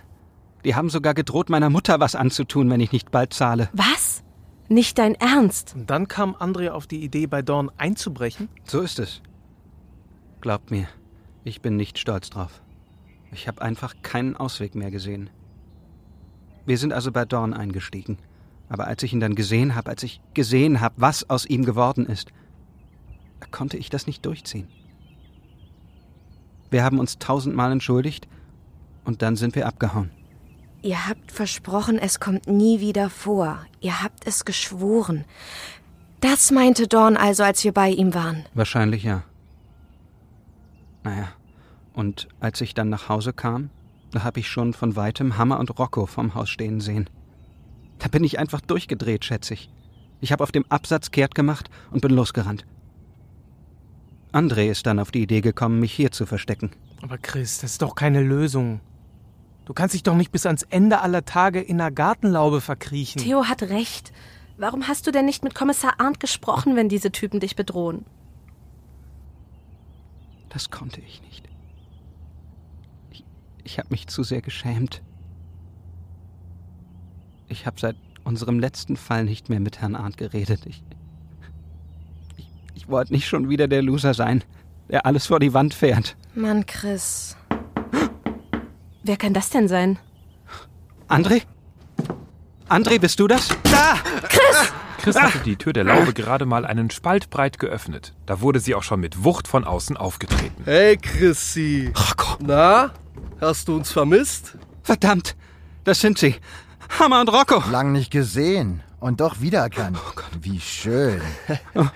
Die 0.64 0.76
haben 0.76 0.90
sogar 0.90 1.14
gedroht, 1.14 1.50
meiner 1.50 1.70
Mutter 1.70 2.00
was 2.00 2.16
anzutun, 2.16 2.70
wenn 2.70 2.80
ich 2.80 2.92
nicht 2.92 3.12
bald 3.12 3.34
zahle. 3.34 3.70
Was? 3.74 4.24
Nicht 4.68 4.98
dein 4.98 5.16
Ernst? 5.16 5.74
Und 5.76 5.90
dann 5.90 6.08
kam 6.08 6.36
André 6.36 6.70
auf 6.70 6.88
die 6.88 7.04
Idee, 7.04 7.28
bei 7.28 7.42
Dorn 7.42 7.72
einzubrechen? 7.78 8.50
So 8.64 8.82
ist 8.82 9.00
es. 9.00 9.22
Glaubt 10.42 10.70
mir, 10.70 10.88
ich 11.44 11.62
bin 11.62 11.76
nicht 11.76 11.98
stolz 11.98 12.30
drauf. 12.30 12.62
Ich 13.32 13.48
habe 13.48 13.62
einfach 13.62 13.96
keinen 14.04 14.36
Ausweg 14.36 14.76
mehr 14.76 14.92
gesehen. 14.92 15.30
Wir 16.66 16.78
sind 16.78 16.94
also 16.94 17.12
bei 17.12 17.26
Dorn 17.26 17.54
eingestiegen. 17.54 18.18
Aber 18.70 18.88
als 18.88 19.04
ich 19.04 19.14
ihn 19.14 19.20
dann 19.20 19.36
gesehen 19.36 19.76
habe, 19.76 19.90
als 19.90 20.04
ich 20.04 20.22
gesehen 20.34 20.82
habe, 20.82 20.96
was 20.98 21.30
aus 21.30 21.46
ihm 21.46 21.66
geworden 21.66 22.06
ist, 22.08 22.32
konnte 23.52 23.78
ich 23.78 23.90
das 23.90 24.08
nicht 24.08 24.26
durchziehen. 24.26 24.68
Wir 26.70 26.84
haben 26.84 27.00
uns 27.00 27.20
tausendmal 27.20 27.72
entschuldigt 27.72 28.28
und 29.04 29.22
dann 29.22 29.36
sind 29.36 29.56
wir 29.56 29.68
abgehauen. 29.68 30.12
Ihr 30.82 31.08
habt 31.08 31.32
versprochen, 31.32 31.98
es 31.98 32.20
kommt 32.20 32.48
nie 32.48 32.80
wieder 32.80 33.10
vor. 33.10 33.66
Ihr 33.82 34.04
habt 34.04 34.28
es 34.28 34.46
geschworen. 34.46 35.26
Das 36.22 36.52
meinte 36.52 36.88
Dorn 36.88 37.18
also, 37.18 37.44
als 37.44 37.64
wir 37.64 37.72
bei 37.72 37.90
ihm 37.90 38.14
waren. 38.14 38.46
Wahrscheinlich 38.54 39.04
ja. 39.04 39.24
Naja, 41.04 41.28
und 41.94 42.28
als 42.40 42.62
ich 42.62 42.74
dann 42.74 42.90
nach 42.90 43.10
Hause 43.10 43.32
kam, 43.32 43.70
da 44.12 44.24
habe 44.24 44.40
ich 44.40 44.48
schon 44.48 44.74
von 44.74 44.96
weitem 44.96 45.38
Hammer 45.38 45.60
und 45.60 45.78
Rocco 45.78 46.06
vom 46.06 46.36
Haus 46.36 46.50
stehen 46.50 46.82
sehen. 46.82 47.10
Da 48.00 48.08
bin 48.08 48.24
ich 48.24 48.40
einfach 48.40 48.62
durchgedreht, 48.62 49.26
schätze 49.26 49.54
ich. 49.54 49.70
Ich 50.22 50.32
habe 50.32 50.44
auf 50.44 50.52
dem 50.52 50.66
Absatz 50.70 51.12
kehrt 51.12 51.36
gemacht 51.36 51.70
und 51.92 52.02
bin 52.02 52.12
losgerannt. 52.12 52.66
André 54.36 54.70
ist 54.70 54.86
dann 54.86 55.00
auf 55.00 55.12
die 55.12 55.22
Idee 55.22 55.40
gekommen, 55.40 55.80
mich 55.80 55.94
hier 55.94 56.12
zu 56.12 56.26
verstecken. 56.26 56.72
Aber 57.02 57.18
Chris, 57.18 57.60
das 57.60 57.72
ist 57.72 57.82
doch 57.82 57.96
keine 57.96 58.22
Lösung. 58.22 58.82
Du 59.64 59.74
kannst 59.74 59.96
dich 59.96 60.04
doch 60.04 60.16
nicht 60.16 60.32
bis 60.32 60.46
ans 60.46 60.64
Ende 60.64 61.00
aller 61.00 61.24
Tage 61.24 61.62
in 61.62 61.80
einer 61.80 61.90
Gartenlaube 61.90 62.60
verkriechen. 62.60 63.22
Theo 63.22 63.46
hat 63.46 63.64
recht. 63.64 64.12
Warum 64.58 64.90
hast 64.90 65.08
du 65.08 65.12
denn 65.12 65.26
nicht 65.26 65.44
mit 65.44 65.56
Kommissar 65.56 66.00
Arndt 66.00 66.20
gesprochen, 66.20 66.76
wenn 66.76 66.90
diese 66.90 67.12
Typen 67.12 67.40
dich 67.40 67.56
bedrohen? 67.56 68.06
Das 70.50 70.70
konnte 70.70 71.00
ich 71.00 71.22
nicht. 71.22 71.48
Ich, 73.12 73.24
ich 73.64 73.80
habe 73.80 73.90
mich 73.90 74.08
zu 74.08 74.24
sehr 74.24 74.42
geschämt. 74.42 75.02
Ich 77.48 77.66
habe 77.66 77.80
seit 77.80 77.96
unserem 78.26 78.60
letzten 78.60 78.98
Fall 78.98 79.24
nicht 79.24 79.50
mehr 79.50 79.60
mit 79.62 79.80
Herrn 79.80 79.96
Arndt 79.96 80.18
geredet. 80.18 80.66
Ich, 80.66 80.84
ich, 82.76 82.90
wollte 82.90 83.14
nicht 83.14 83.28
schon 83.28 83.50
wieder 83.50 83.68
der 83.68 83.82
Loser 83.82 84.14
sein, 84.14 84.44
der 84.90 85.06
alles 85.06 85.28
vor 85.28 85.40
die 85.40 85.54
Wand 85.54 85.74
fährt. 85.74 86.16
Mann, 86.36 86.66
Chris. 86.66 87.36
Wer 89.04 89.18
kann 89.18 89.34
das 89.34 89.50
denn 89.50 89.68
sein? 89.68 89.98
André? 91.08 91.44
André, 92.70 93.00
bist 93.00 93.20
du 93.20 93.28
das? 93.28 93.50
Da! 93.64 93.96
Chris! 94.28 94.74
Chris 94.98 95.16
hatte 95.22 95.40
die 95.40 95.56
Tür 95.56 95.74
der 95.74 95.84
Laube 95.84 96.14
gerade 96.14 96.48
mal 96.48 96.66
einen 96.66 96.90
Spalt 96.90 97.30
breit 97.30 97.60
geöffnet. 97.60 98.14
Da 98.26 98.42
wurde 98.42 98.60
sie 98.60 98.74
auch 98.74 98.82
schon 98.82 99.00
mit 99.00 99.24
Wucht 99.24 99.48
von 99.48 99.64
außen 99.64 99.98
aufgetreten. 99.98 100.64
Hey, 100.66 100.98
Chrissy. 100.98 101.92
Rocco. 101.96 102.38
Na, 102.40 102.92
hast 103.40 103.68
du 103.68 103.76
uns 103.76 103.92
vermisst? 103.92 104.58
Verdammt! 104.82 105.36
Das 105.84 106.02
sind 106.02 106.18
sie. 106.18 106.36
Hammer 107.00 107.22
und 107.22 107.30
Rocco. 107.30 107.64
Lang 107.70 107.92
nicht 107.92 108.10
gesehen 108.10 108.82
und 109.00 109.20
doch 109.22 109.42
wiedererkannt. 109.42 109.98
Oh 110.00 110.12
Gott. 110.16 110.26
Wie 110.42 110.60
schön. 110.60 111.22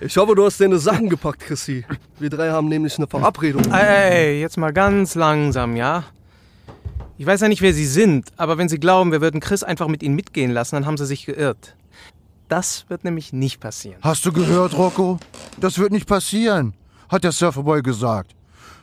Ich 0.00 0.16
hoffe, 0.16 0.34
du 0.36 0.44
hast 0.44 0.60
deine 0.60 0.78
Sachen 0.78 1.08
gepackt, 1.08 1.40
Chrissy. 1.40 1.84
Wir 2.20 2.30
drei 2.30 2.50
haben 2.50 2.68
nämlich 2.68 2.96
eine 2.98 3.08
Verabredung. 3.08 3.64
Ey, 3.72 4.40
jetzt 4.40 4.56
mal 4.56 4.72
ganz 4.72 5.16
langsam, 5.16 5.74
ja? 5.74 6.04
Ich 7.16 7.26
weiß 7.26 7.40
ja 7.40 7.48
nicht, 7.48 7.62
wer 7.62 7.74
Sie 7.74 7.86
sind, 7.86 8.28
aber 8.36 8.58
wenn 8.58 8.68
Sie 8.68 8.78
glauben, 8.78 9.10
wir 9.10 9.20
würden 9.20 9.40
Chris 9.40 9.64
einfach 9.64 9.88
mit 9.88 10.04
Ihnen 10.04 10.14
mitgehen 10.14 10.52
lassen, 10.52 10.76
dann 10.76 10.86
haben 10.86 10.96
Sie 10.96 11.06
sich 11.06 11.26
geirrt. 11.26 11.74
Das 12.48 12.84
wird 12.88 13.02
nämlich 13.02 13.32
nicht 13.32 13.58
passieren. 13.60 13.98
Hast 14.02 14.24
du 14.24 14.32
gehört, 14.32 14.76
Rocco? 14.76 15.18
Das 15.60 15.78
wird 15.78 15.90
nicht 15.90 16.06
passieren, 16.06 16.74
hat 17.08 17.24
der 17.24 17.32
Surferboy 17.32 17.82
gesagt. 17.82 18.36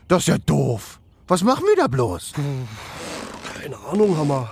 Das 0.09 0.23
ist 0.23 0.27
ja 0.27 0.37
doof. 0.37 0.99
Was 1.27 1.43
machen 1.43 1.63
wir 1.65 1.77
da 1.77 1.87
bloß? 1.87 2.33
Keine 3.61 3.77
Ahnung, 3.89 4.17
Hammer. 4.17 4.51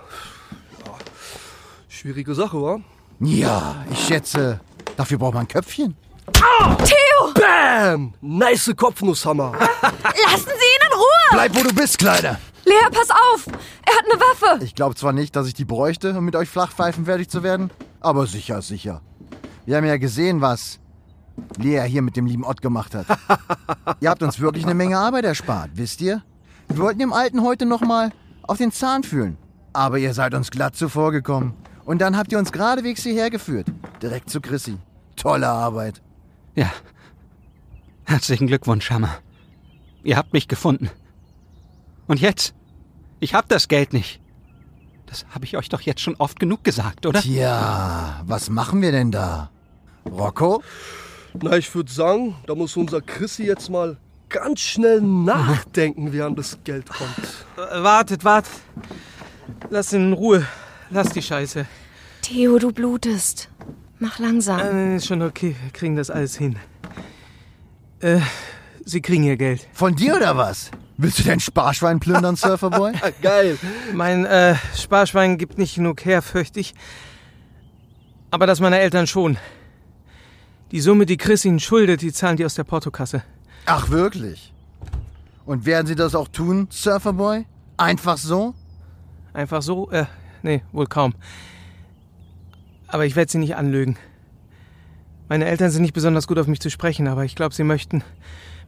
Ja, 2.04 2.10
schwierige 2.10 2.36
Sache, 2.36 2.62
wa? 2.62 2.80
Ja, 3.22 3.86
ich 3.90 4.00
schätze, 4.00 4.60
dafür 4.98 5.18
braucht 5.18 5.36
man 5.36 5.44
ein 5.44 5.48
Köpfchen. 5.48 5.96
Theo! 6.34 7.34
Bam! 7.34 8.14
Nice 8.20 8.74
Kopfnusshammer. 8.76 9.54
Lassen 9.58 10.46
Sie 10.46 10.52
ihn 10.52 10.86
in 10.86 10.94
Ruhe! 10.98 11.32
Bleib, 11.32 11.56
wo 11.56 11.64
du 11.64 11.74
bist, 11.74 11.98
Kleiner. 11.98 12.40
Lea, 12.66 12.90
pass 12.92 13.10
auf! 13.10 13.48
Er 13.48 13.96
hat 13.96 14.04
eine 14.12 14.20
Waffe! 14.20 14.66
Ich 14.66 14.76
glaube 14.76 14.96
zwar 14.96 15.14
nicht, 15.14 15.34
dass 15.38 15.48
ich 15.48 15.54
die 15.54 15.64
bräuchte, 15.64 16.18
um 16.18 16.26
mit 16.26 16.36
euch 16.36 16.50
Flachpfeifen 16.50 17.06
fertig 17.06 17.30
zu 17.30 17.42
werden, 17.42 17.72
aber 18.02 18.28
sicher, 18.28 18.62
sicher. 18.62 19.02
Wir 19.66 19.78
haben 19.78 19.86
ja 19.86 19.96
gesehen, 19.96 20.42
was 20.42 20.80
Lea 21.58 21.84
hier 21.84 22.02
mit 22.02 22.18
dem 22.18 22.26
lieben 22.26 22.44
Ott 22.44 22.62
gemacht 22.62 22.96
hat. 22.96 23.06
ihr 24.02 24.10
habt 24.10 24.24
uns 24.24 24.42
wirklich 24.42 24.66
eine 24.66 24.76
Menge 24.76 24.98
Arbeit 24.98 25.24
erspart, 25.24 25.72
wisst 25.76 26.02
ihr? 26.02 26.22
Wir 26.68 26.80
wollten 26.80 27.00
dem 27.00 27.14
Alten 27.14 27.44
heute 27.44 27.66
nochmal 27.66 28.12
auf 28.42 28.58
den 28.58 28.74
Zahn 28.74 29.04
fühlen. 29.04 29.38
Aber 29.72 30.00
ihr 30.00 30.14
seid 30.14 30.34
uns 30.34 30.52
glatt 30.52 30.76
zuvorgekommen. 30.76 31.54
Und 31.86 32.00
dann 32.00 32.18
habt 32.18 32.32
ihr 32.32 32.40
uns 32.40 32.52
geradewegs 32.52 33.04
hierher 33.04 33.30
geführt. 33.30 33.68
Direkt 34.02 34.30
zu 34.30 34.40
Chrissy. 34.42 34.78
Tolle 35.16 35.48
Arbeit. 35.48 36.02
Ja. 36.56 36.72
Herzlichen 38.06 38.48
Glückwunsch, 38.48 38.90
Hammer. 38.90 39.18
Ihr 40.04 40.18
habt 40.18 40.34
mich 40.34 40.48
gefunden. 40.48 40.90
Und 42.08 42.20
jetzt? 42.20 42.54
Ich 43.20 43.34
hab 43.34 43.48
das 43.50 43.68
Geld 43.68 43.94
nicht. 43.94 44.22
Das 45.06 45.26
habe 45.34 45.46
ich 45.46 45.58
euch 45.58 45.70
doch 45.70 45.82
jetzt 45.82 46.02
schon 46.02 46.16
oft 46.16 46.40
genug 46.40 46.64
gesagt, 46.64 47.06
oder? 47.06 47.22
Tja, 47.22 48.22
was 48.26 48.50
machen 48.50 48.82
wir 48.82 48.92
denn 48.92 49.12
da? 49.12 49.52
Rocco? 50.10 50.64
Na, 51.42 51.58
ich 51.58 51.74
würde 51.74 51.92
sagen, 51.92 52.36
da 52.48 52.56
muss 52.56 52.76
unser 52.76 53.02
Chrissy 53.02 53.46
jetzt 53.46 53.70
mal 53.70 53.98
ganz 54.30 54.60
schnell 54.60 55.02
nachdenken, 55.02 56.12
wie 56.12 56.22
an 56.22 56.36
das 56.36 56.58
Geld 56.64 56.90
kommt. 56.90 57.46
Wartet, 57.56 58.24
wartet. 58.26 58.52
Lass 59.70 59.94
ihn 59.94 60.08
in 60.08 60.14
Ruhe. 60.14 60.46
Lass 60.94 61.10
die 61.10 61.24
Scheiße. 61.24 61.66
Theo, 62.22 62.60
du 62.60 62.72
blutest. 62.72 63.50
Mach 63.98 64.20
langsam. 64.20 64.60
Äh, 64.60 64.96
ist 64.98 65.08
schon 65.08 65.24
okay. 65.24 65.56
Wir 65.62 65.72
kriegen 65.72 65.96
das 65.96 66.12
alles 66.12 66.38
hin. 66.38 66.58
Äh, 68.00 68.20
Sie 68.86 69.02
kriegen 69.02 69.24
Ihr 69.24 69.38
Geld. 69.38 69.68
Von 69.74 69.96
dir 69.96 70.16
oder 70.16 70.38
was? 70.38 70.70
Willst 70.98 71.18
du 71.18 71.24
dein 71.24 71.40
Sparschwein 71.40 72.00
plündern, 72.00 72.36
Surferboy? 72.36 72.94
Geil. 73.22 73.58
Mein 73.94 74.26
äh, 74.26 74.56
Sparschwein 74.76 75.38
gibt 75.40 75.58
nicht 75.58 75.76
genug 75.76 76.06
her, 76.06 76.22
fürchte 76.22 76.60
ich. 76.60 76.76
Aber 78.30 78.46
das 78.46 78.60
meiner 78.60 78.80
Eltern 78.80 79.08
schon. 79.08 79.38
Die 80.72 80.80
Summe, 80.80 81.06
die 81.08 81.18
Chris 81.18 81.44
ihnen 81.44 81.60
schuldet, 81.60 82.02
die 82.02 82.12
zahlen 82.12 82.38
die 82.38 82.46
aus 82.46 82.56
der 82.56 82.66
Portokasse. 82.66 83.24
Ach, 83.66 83.90
wirklich? 83.90 84.54
Und 85.46 85.66
werden 85.66 85.88
sie 85.88 85.96
das 85.96 86.14
auch 86.14 86.28
tun, 86.28 86.68
Surferboy? 86.70 87.46
Einfach 87.78 88.18
so? 88.18 88.54
Einfach 89.34 89.62
so? 89.64 89.90
Äh, 89.92 90.06
nee, 90.44 90.62
wohl 90.72 90.86
kaum. 90.86 91.14
Aber 92.88 93.06
ich 93.06 93.16
werde 93.16 93.32
sie 93.32 93.40
nicht 93.40 93.56
anlügen. 93.56 93.98
Meine 95.30 95.46
Eltern 95.46 95.72
sind 95.72 95.82
nicht 95.82 95.94
besonders 95.94 96.28
gut 96.28 96.38
auf 96.38 96.48
mich 96.48 96.60
zu 96.60 96.70
sprechen, 96.70 97.08
aber 97.08 97.26
ich 97.26 97.36
glaube, 97.36 97.56
sie 97.56 97.64
möchten 97.64 98.04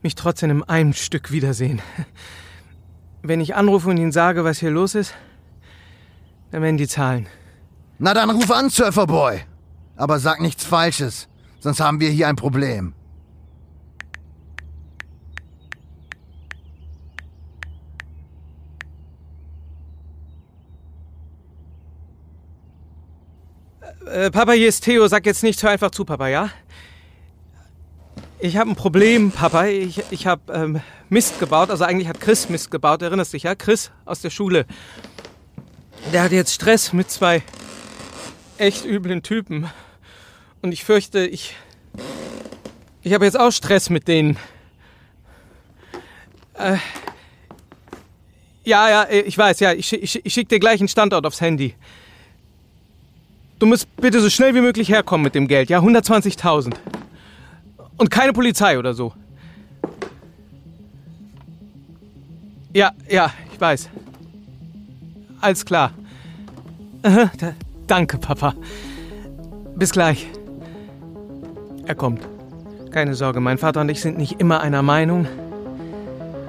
mich 0.02 0.16
trotzdem 0.16 0.50
in 0.50 0.64
einem 0.64 0.94
Stück 0.94 1.32
wiedersehen. 1.32 1.82
Wenn 3.22 3.42
ich 3.42 3.56
anrufe 3.56 3.90
und 3.90 3.98
ihnen 3.98 4.12
sage, 4.12 4.44
was 4.44 4.60
hier 4.60 4.72
los 4.72 4.96
ist, 4.96 5.14
dann 6.52 6.62
werden 6.62 6.78
die 6.78 6.88
zahlen. 6.88 7.28
Na 8.00 8.14
dann 8.14 8.30
ruf 8.30 8.50
an, 8.52 8.70
Surferboy. 8.70 9.42
Aber 9.96 10.20
sag 10.20 10.42
nichts 10.42 10.66
Falsches, 10.66 11.28
sonst 11.60 11.80
haben 11.80 12.00
wir 12.00 12.10
hier 12.10 12.28
ein 12.28 12.36
Problem. 12.36 12.94
Äh, 24.16 24.32
Papa, 24.32 24.54
hier 24.54 24.70
ist 24.70 24.86
Theo. 24.86 25.06
Sag 25.10 25.26
jetzt 25.26 25.44
nicht, 25.44 25.62
hör 25.62 25.72
einfach 25.72 25.92
zu, 25.92 26.06
Papa, 26.06 26.30
ja? 26.30 26.50
Ich 28.40 28.56
habe 28.56 28.70
ein 28.70 28.78
Problem, 28.78 29.32
Papa. 29.32 29.66
Ich, 29.66 30.04
ich 30.10 30.26
habe 30.26 30.54
ähm, 30.54 30.82
Mist 31.10 31.38
gebaut. 31.38 31.70
Also 31.70 31.84
eigentlich 31.84 32.08
hat 32.08 32.22
Chris 32.22 32.48
Mist 32.48 32.72
gebaut. 32.72 33.02
Erinnerst 33.02 33.34
dich, 33.34 33.44
ja? 33.44 33.56
Chris 33.56 33.92
aus 34.06 34.22
der 34.22 34.30
Schule. 34.30 34.68
Der 36.14 36.24
hat 36.24 36.32
jetzt 36.32 36.54
Stress 36.54 36.94
mit 36.94 37.12
zwei 37.12 37.44
echt 38.58 38.86
üblen 38.86 39.22
Typen. 39.22 39.70
Und 40.62 40.72
ich 40.72 40.86
fürchte, 40.86 41.28
ich... 41.28 41.58
Ich 43.02 43.14
habe 43.14 43.26
jetzt 43.26 43.38
auch 43.38 43.52
Stress 43.52 43.90
mit 43.90 44.08
denen. 44.08 44.38
Äh, 46.54 46.78
ja, 48.64 48.90
ja, 48.90 49.10
ich 49.10 49.38
weiß, 49.38 49.60
ja. 49.60 49.74
Ich, 49.74 49.92
ich, 49.92 50.26
ich 50.26 50.34
schicke 50.34 50.56
dir 50.56 50.60
gleich 50.60 50.80
einen 50.80 50.88
Standort 50.88 51.26
aufs 51.26 51.42
Handy. 51.42 51.76
Du 53.60 53.66
musst 53.66 53.94
bitte 53.98 54.20
so 54.22 54.30
schnell 54.30 54.54
wie 54.54 54.62
möglich 54.62 54.90
herkommen 54.90 55.24
mit 55.24 55.36
dem 55.36 55.48
Geld, 55.48 55.70
ja? 55.70 55.80
120.000. 55.80 56.74
Und 57.98 58.12
keine 58.12 58.34
Polizei 58.34 58.78
oder 58.78 58.94
so. 58.94 59.14
Ja, 62.74 62.92
ja, 63.10 63.32
ich 63.54 63.60
weiß. 63.62 63.90
Alles 65.40 65.64
klar. 65.66 65.92
Äh, 67.04 67.28
da- 67.38 67.54
Danke, 67.88 68.18
Papa. 68.18 68.54
Bis 69.76 69.92
gleich. 69.92 70.28
Er 71.86 71.96
kommt. 71.96 72.22
Keine 72.92 73.14
Sorge, 73.16 73.40
mein 73.40 73.58
Vater 73.58 73.82
und 73.82 73.90
ich 73.90 74.02
sind 74.02 74.18
nicht 74.18 74.40
immer 74.42 74.60
einer 74.62 74.82
Meinung. 74.82 75.28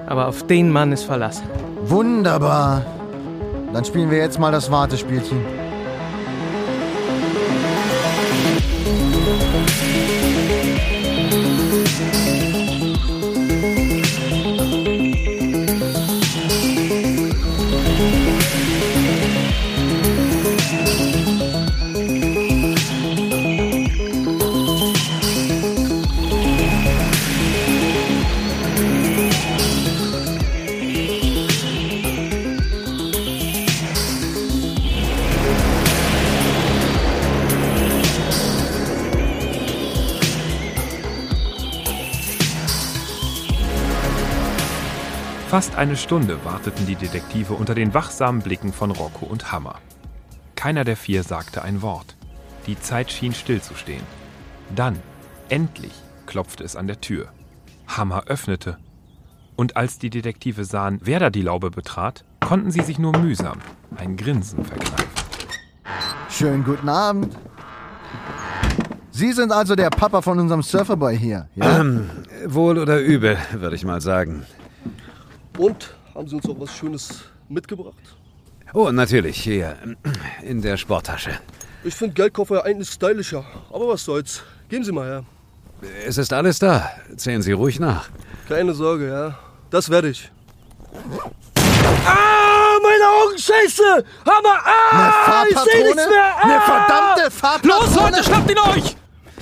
Aber 0.07 0.27
auf 0.27 0.47
den 0.47 0.71
Mann 0.71 0.91
ist 0.91 1.03
Verlass. 1.03 1.43
Wunderbar. 1.83 2.85
Dann 3.71 3.85
spielen 3.85 4.09
wir 4.09 4.17
jetzt 4.17 4.39
mal 4.39 4.51
das 4.51 4.71
Wartespielchen. 4.71 5.37
Fast 45.49 45.77
eine 45.77 45.95
Stunde 45.95 46.43
warteten 46.43 46.85
die 46.85 46.95
Detektive 46.95 47.53
unter 47.53 47.73
den 47.73 47.93
wachsamen 47.93 48.41
Blicken 48.41 48.73
von 48.73 48.91
Rocco 48.91 49.25
und 49.25 49.49
Hammer. 49.49 49.75
Keiner 50.57 50.83
der 50.83 50.97
vier 50.97 51.23
sagte 51.23 51.61
ein 51.61 51.81
Wort. 51.81 52.17
Die 52.65 52.77
Zeit 52.77 53.13
schien 53.13 53.33
stillzustehen. 53.33 54.03
Dann, 54.75 54.99
endlich, 55.47 55.93
klopfte 56.25 56.65
es 56.65 56.75
an 56.75 56.87
der 56.87 56.99
Tür. 56.99 57.29
Hammer 57.87 58.23
öffnete. 58.25 58.77
Und 59.55 59.77
als 59.77 59.99
die 59.99 60.09
Detektive 60.09 60.65
sahen, 60.65 60.99
wer 61.01 61.21
da 61.21 61.29
die 61.29 61.43
Laube 61.43 61.71
betrat, 61.71 62.25
konnten 62.41 62.69
sie 62.69 62.81
sich 62.81 62.99
nur 62.99 63.17
mühsam 63.17 63.59
ein 63.95 64.17
Grinsen 64.17 64.65
verkneifen. 64.65 65.07
Schönen 66.29 66.65
guten 66.65 66.89
Abend. 66.89 67.33
Sie 69.11 69.31
sind 69.31 69.53
also 69.53 69.75
der 69.75 69.91
Papa 69.91 70.21
von 70.21 70.39
unserem 70.39 70.61
Surferboy 70.61 71.17
hier, 71.17 71.47
ja? 71.55 71.79
Ähm, 71.79 72.09
wohl 72.45 72.77
oder 72.77 72.99
übel, 72.99 73.37
würde 73.53 73.77
ich 73.77 73.85
mal 73.85 74.01
sagen. 74.01 74.45
Und 75.57 75.95
haben 76.13 76.27
Sie 76.27 76.35
uns 76.35 76.47
auch 76.47 76.59
was 76.59 76.75
Schönes 76.75 77.23
mitgebracht? 77.49 77.95
Oh, 78.73 78.91
natürlich, 78.91 79.41
hier, 79.41 79.77
in 80.43 80.61
der 80.61 80.77
Sporttasche. 80.77 81.31
Ich 81.83 81.95
finde 81.95 82.13
Geldkoffer 82.13 82.55
ja 82.55 82.61
eigentlich 82.63 82.89
stylischer. 82.89 83.45
Aber 83.71 83.87
was 83.87 84.03
soll's. 84.03 84.43
Geben 84.69 84.83
Sie 84.83 84.91
mal 84.91 85.07
her. 85.07 85.23
Es 86.05 86.17
ist 86.17 86.33
alles 86.33 86.59
da. 86.59 86.89
Zählen 87.15 87.41
Sie 87.41 87.53
ruhig 87.53 87.79
nach. 87.79 88.09
Keine 88.47 88.73
Sorge, 88.73 89.07
ja. 89.09 89.39
Das 89.69 89.89
werde 89.89 90.09
ich. 90.09 90.31
Ah, 92.05 92.77
meine 92.81 93.03
Augen, 93.05 93.37
Scheiße! 93.37 94.03
Hammer! 94.25 94.59
Ah, 94.65 95.41
Eine 95.41 95.49
ich 95.49 95.57
sehe 95.59 95.83
nichts 95.83 96.07
mehr! 96.07 96.35
Ah! 96.35 96.41
Eine 96.41 96.61
verdammte 96.61 97.31
Fahrpatrone? 97.31 97.85
Los, 97.85 97.95
Leute, 97.95 98.23
schnappt 98.23 98.51
ihn 98.51 98.59
euch! 98.59 98.95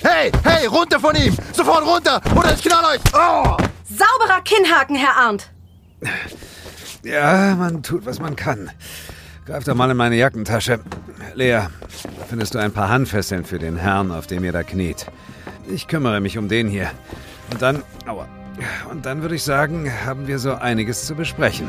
Hey, 0.03 0.31
hey, 0.43 0.65
runter 0.67 0.99
von 0.99 1.15
ihm! 1.15 1.35
Sofort 1.53 1.85
runter! 1.85 2.21
Oder 2.35 2.53
ich 2.53 2.61
knall 2.61 2.83
euch! 2.95 3.01
Oh! 3.13 3.55
Sauberer 3.85 4.41
Kinnhaken, 4.43 4.95
Herr 4.95 5.15
Arndt. 5.15 5.49
Ja, 7.03 7.55
man 7.55 7.83
tut, 7.83 8.05
was 8.05 8.19
man 8.19 8.35
kann. 8.35 8.71
Greif 9.45 9.63
doch 9.63 9.75
mal 9.75 9.91
in 9.91 9.97
meine 9.97 10.15
Jackentasche. 10.15 10.79
Lea, 11.35 11.67
findest 12.29 12.55
du 12.55 12.59
ein 12.59 12.71
paar 12.71 12.89
Handfesseln 12.89 13.45
für 13.45 13.59
den 13.59 13.77
Herrn, 13.77 14.11
auf 14.11 14.25
dem 14.25 14.43
ihr 14.43 14.51
da 14.51 14.63
kniet. 14.63 15.05
Ich 15.67 15.87
kümmere 15.87 16.19
mich 16.19 16.37
um 16.37 16.47
den 16.47 16.67
hier. 16.67 16.89
Und 17.51 17.61
dann, 17.61 17.83
aua. 18.07 18.27
Und 18.89 19.05
dann 19.05 19.21
würde 19.21 19.35
ich 19.35 19.43
sagen, 19.43 19.91
haben 20.05 20.27
wir 20.27 20.39
so 20.39 20.55
einiges 20.55 21.05
zu 21.05 21.13
besprechen. 21.13 21.67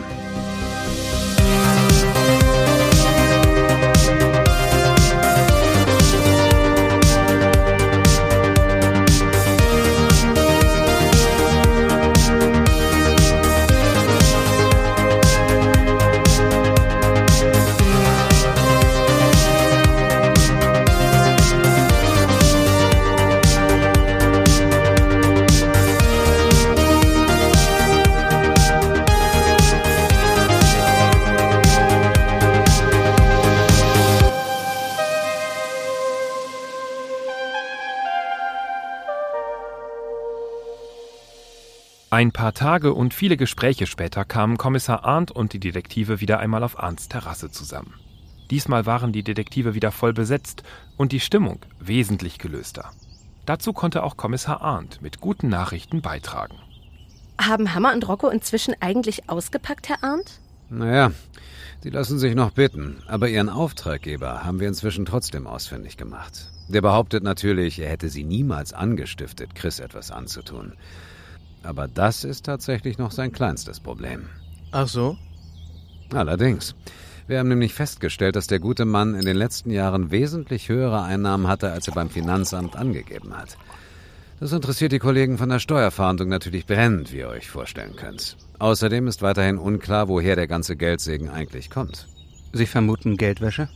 Ein 42.08 42.30
paar 42.30 42.54
Tage 42.54 42.94
und 42.94 43.14
viele 43.14 43.36
Gespräche 43.36 43.86
später 43.86 44.24
kamen 44.24 44.58
Kommissar 44.58 45.04
Arndt 45.04 45.32
und 45.32 45.52
die 45.52 45.58
Detektive 45.58 46.20
wieder 46.20 46.38
einmal 46.38 46.62
auf 46.62 46.78
Arndts 46.78 47.08
Terrasse 47.08 47.50
zusammen. 47.50 47.94
Diesmal 48.48 48.86
waren 48.86 49.12
die 49.12 49.24
Detektive 49.24 49.74
wieder 49.74 49.90
voll 49.90 50.12
besetzt 50.12 50.62
und 50.96 51.10
die 51.10 51.18
Stimmung 51.18 51.58
wesentlich 51.80 52.38
gelöster. 52.38 52.92
Dazu 53.44 53.72
konnte 53.72 54.04
auch 54.04 54.16
Kommissar 54.16 54.60
Arndt 54.60 55.02
mit 55.02 55.20
guten 55.20 55.48
Nachrichten 55.48 56.00
beitragen. 56.00 56.54
Haben 57.40 57.74
Hammer 57.74 57.92
und 57.92 58.06
Rocco 58.06 58.28
inzwischen 58.28 58.74
eigentlich 58.78 59.28
ausgepackt, 59.28 59.88
Herr 59.88 60.04
Arndt? 60.04 60.38
Naja, 60.70 61.10
die 61.82 61.90
lassen 61.90 62.20
sich 62.20 62.36
noch 62.36 62.52
bitten, 62.52 63.02
aber 63.08 63.28
ihren 63.28 63.48
Auftraggeber 63.48 64.44
haben 64.44 64.60
wir 64.60 64.68
inzwischen 64.68 65.06
trotzdem 65.06 65.48
ausfindig 65.48 65.96
gemacht. 65.96 66.52
Der 66.68 66.82
behauptet 66.82 67.24
natürlich, 67.24 67.80
er 67.80 67.90
hätte 67.90 68.10
sie 68.10 68.22
niemals 68.22 68.72
angestiftet, 68.72 69.56
Chris 69.56 69.80
etwas 69.80 70.12
anzutun. 70.12 70.74
Aber 71.66 71.88
das 71.88 72.24
ist 72.24 72.46
tatsächlich 72.46 72.96
noch 72.96 73.10
sein 73.10 73.32
kleinstes 73.32 73.80
Problem. 73.80 74.26
Ach 74.70 74.88
so? 74.88 75.16
Allerdings. 76.12 76.74
Wir 77.26 77.40
haben 77.40 77.48
nämlich 77.48 77.74
festgestellt, 77.74 78.36
dass 78.36 78.46
der 78.46 78.60
gute 78.60 78.84
Mann 78.84 79.16
in 79.16 79.24
den 79.24 79.36
letzten 79.36 79.72
Jahren 79.72 80.12
wesentlich 80.12 80.68
höhere 80.68 81.02
Einnahmen 81.02 81.48
hatte, 81.48 81.72
als 81.72 81.88
er 81.88 81.94
beim 81.94 82.08
Finanzamt 82.08 82.76
angegeben 82.76 83.36
hat. 83.36 83.58
Das 84.38 84.52
interessiert 84.52 84.92
die 84.92 85.00
Kollegen 85.00 85.38
von 85.38 85.48
der 85.48 85.58
Steuerfahndung 85.58 86.28
natürlich 86.28 86.66
brennend, 86.66 87.12
wie 87.12 87.18
ihr 87.18 87.28
euch 87.28 87.48
vorstellen 87.48 87.96
könnt. 87.96 88.36
Außerdem 88.60 89.08
ist 89.08 89.22
weiterhin 89.22 89.58
unklar, 89.58 90.08
woher 90.08 90.36
der 90.36 90.46
ganze 90.46 90.76
Geldsegen 90.76 91.30
eigentlich 91.30 91.68
kommt. 91.68 92.06
Sie 92.52 92.66
vermuten 92.66 93.16
Geldwäsche? 93.16 93.68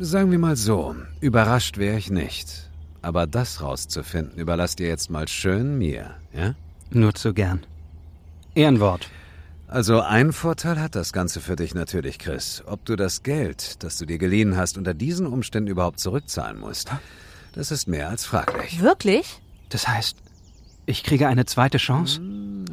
Sagen 0.00 0.30
wir 0.30 0.38
mal 0.38 0.56
so, 0.56 0.94
überrascht 1.20 1.78
wäre 1.78 1.96
ich 1.96 2.10
nicht. 2.10 2.67
Aber 3.02 3.26
das 3.26 3.62
rauszufinden, 3.62 4.38
überlasst 4.38 4.80
ihr 4.80 4.88
jetzt 4.88 5.10
mal 5.10 5.28
schön 5.28 5.78
mir, 5.78 6.14
ja? 6.32 6.54
Nur 6.90 7.14
zu 7.14 7.32
gern. 7.32 7.64
Ehrenwort. 8.54 9.08
Also 9.68 10.00
ein 10.00 10.32
Vorteil 10.32 10.80
hat 10.80 10.94
das 10.94 11.12
Ganze 11.12 11.40
für 11.40 11.54
dich 11.54 11.74
natürlich, 11.74 12.18
Chris. 12.18 12.62
Ob 12.66 12.84
du 12.86 12.96
das 12.96 13.22
Geld, 13.22 13.82
das 13.82 13.98
du 13.98 14.06
dir 14.06 14.16
geliehen 14.16 14.56
hast, 14.56 14.78
unter 14.78 14.94
diesen 14.94 15.26
Umständen 15.26 15.68
überhaupt 15.68 16.00
zurückzahlen 16.00 16.58
musst, 16.58 16.90
das 17.52 17.70
ist 17.70 17.86
mehr 17.86 18.08
als 18.08 18.24
fraglich. 18.24 18.80
Wirklich? 18.80 19.40
Das 19.68 19.86
heißt, 19.86 20.16
ich 20.86 21.04
kriege 21.04 21.28
eine 21.28 21.44
zweite 21.44 21.76
Chance? 21.76 22.22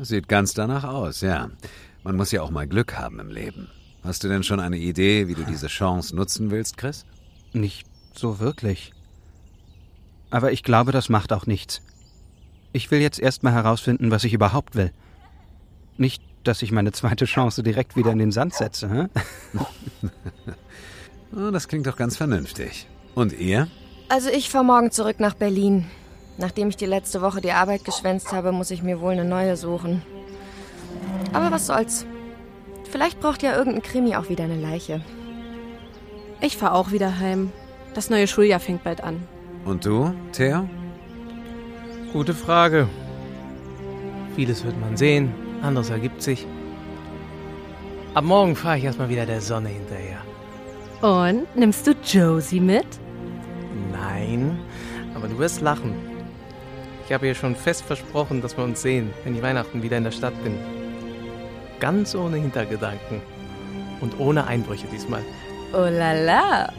Sieht 0.02 0.30
ganz 0.30 0.54
danach 0.54 0.86
aus, 0.86 1.20
ja. 1.20 1.50
Man 2.04 2.16
muss 2.16 2.32
ja 2.32 2.42
auch 2.42 2.52
mal 2.52 2.66
Glück 2.66 2.98
haben 2.98 3.20
im 3.20 3.30
Leben. 3.30 3.68
Hast 4.04 4.24
du 4.24 4.30
denn 4.30 4.44
schon 4.44 4.60
eine 4.62 4.78
Idee, 4.78 5.28
wie 5.28 5.34
du 5.34 5.44
diese 5.44 5.68
Chance 5.68 6.16
nutzen 6.16 6.50
willst, 6.50 6.78
Chris? 6.78 7.06
Nicht 7.52 7.86
so 8.14 8.40
wirklich. 8.40 8.94
Aber 10.36 10.52
ich 10.52 10.64
glaube, 10.64 10.92
das 10.92 11.08
macht 11.08 11.32
auch 11.32 11.46
nichts. 11.46 11.82
Ich 12.74 12.92
will 12.92 13.00
jetzt 13.00 13.22
erst 13.22 13.44
mal 13.44 13.54
herausfinden, 13.54 14.12
was 14.12 14.26
ich 14.26 14.34
überhaupt 14.34 14.76
will. 14.76 14.92
Nicht, 15.96 16.22
dass 16.44 16.62
ich 16.62 16.74
meine 16.74 16.92
zweite 16.92 17.24
Chance 17.24 17.64
direkt 17.64 17.96
wieder 17.96 18.12
in 18.12 18.20
den 18.20 18.34
Sand 18.34 18.54
setze, 18.54 18.90
hä? 18.92 19.08
Oh, 21.34 21.52
das 21.52 21.70
klingt 21.70 21.88
doch 21.88 21.96
ganz 21.96 22.18
vernünftig. 22.18 22.86
Und 23.14 23.32
ihr? 23.40 23.70
Also 24.10 24.30
ich 24.30 24.50
fahre 24.50 24.66
morgen 24.66 24.92
zurück 24.92 25.22
nach 25.22 25.36
Berlin. 25.36 25.86
Nachdem 26.38 26.68
ich 26.68 26.76
die 26.76 26.86
letzte 26.86 27.22
Woche 27.22 27.40
die 27.40 27.52
Arbeit 27.52 27.86
geschwänzt 27.86 28.34
habe, 28.34 28.52
muss 28.52 28.72
ich 28.72 28.84
mir 28.84 29.00
wohl 29.00 29.14
eine 29.14 29.26
neue 29.26 29.56
suchen. 29.56 30.02
Aber 31.32 31.50
was 31.52 31.68
soll's. 31.68 32.06
Vielleicht 32.90 33.22
braucht 33.22 33.42
ja 33.42 33.56
irgendein 33.56 33.84
Krimi 33.84 34.18
auch 34.18 34.28
wieder 34.28 34.44
eine 34.44 34.60
Leiche. 34.60 35.02
Ich 36.42 36.58
fahre 36.58 36.76
auch 36.76 36.92
wieder 36.92 37.20
heim. 37.20 37.54
Das 37.94 38.10
neue 38.10 38.28
Schuljahr 38.28 38.60
fängt 38.60 38.84
bald 38.84 39.02
an. 39.02 39.26
Und 39.66 39.84
du, 39.84 40.14
Theo? 40.32 40.70
Gute 42.14 42.36
Frage. 42.36 42.88
Vieles 44.36 44.64
wird 44.64 44.80
man 44.80 44.96
sehen, 44.96 45.34
anderes 45.64 45.90
ergibt 45.90 46.22
sich. 46.22 46.46
Ab 48.14 48.24
morgen 48.24 48.56
fahre 48.56 48.78
ich 48.78 48.84
erstmal 48.84 49.10
wieder 49.10 49.26
der 49.26 49.42
Sonne 49.42 49.70
hinterher. 49.70 50.20
Und 51.02 51.48
nimmst 51.56 51.88
du 51.88 51.96
Josie 52.04 52.60
mit? 52.60 52.86
Nein, 53.92 54.60
aber 55.16 55.28
du 55.28 55.38
wirst 55.40 55.62
lachen. 55.62 55.96
Ich 57.08 57.14
habe 57.14 57.28
ihr 57.28 57.36
schon 57.36 57.56
fest 57.56 57.84
versprochen, 57.84 58.42
dass 58.42 58.56
wir 58.58 58.64
uns 58.64 58.82
sehen, 58.82 59.12
wenn 59.24 59.36
ich 59.36 59.42
Weihnachten 59.42 59.82
wieder 59.82 59.98
in 59.98 60.04
der 60.04 60.12
Stadt 60.12 60.34
bin. 60.44 60.58
Ganz 61.80 62.16
ohne 62.16 62.38
Hintergedanken. 62.38 63.22
Und 64.00 64.20
ohne 64.20 64.46
Einbrüche 64.46 64.88
diesmal. 64.92 65.22
Oh 65.74 65.88
la 65.90 66.14
la. 66.14 66.74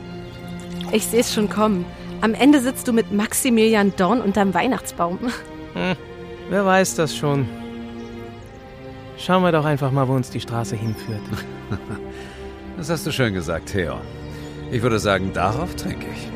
Ich 0.92 1.07
sehe 1.07 1.20
es 1.20 1.35
schon 1.35 1.51
kommen. 1.51 1.85
Am 2.27 2.35
Ende 2.35 2.61
sitzt 2.61 2.89
du 2.89 2.93
mit 2.93 3.12
Maximilian 3.12 3.93
Dorn 3.97 4.21
unterm 4.21 4.53
Weihnachtsbaum. 4.53 5.21
Hm, 5.75 5.95
wer 6.51 6.67
weiß 6.67 6.97
das 6.97 7.15
schon. 7.15 7.47
Schauen 9.17 9.45
wir 9.45 9.53
doch 9.53 9.65
einfach 9.65 9.93
mal, 9.93 10.09
wo 10.09 10.15
uns 10.15 10.31
die 10.31 10.41
Straße 10.41 10.75
hinführt. 10.75 11.23
Das 12.77 12.91
hast 12.91 13.07
du 13.07 13.12
schön 13.12 13.33
gesagt, 13.33 13.71
Theo. 13.71 13.95
Ich 14.73 14.83
würde 14.83 14.99
sagen, 14.99 15.31
darauf 15.33 15.77
trinke 15.77 16.05
ich. 16.12 16.29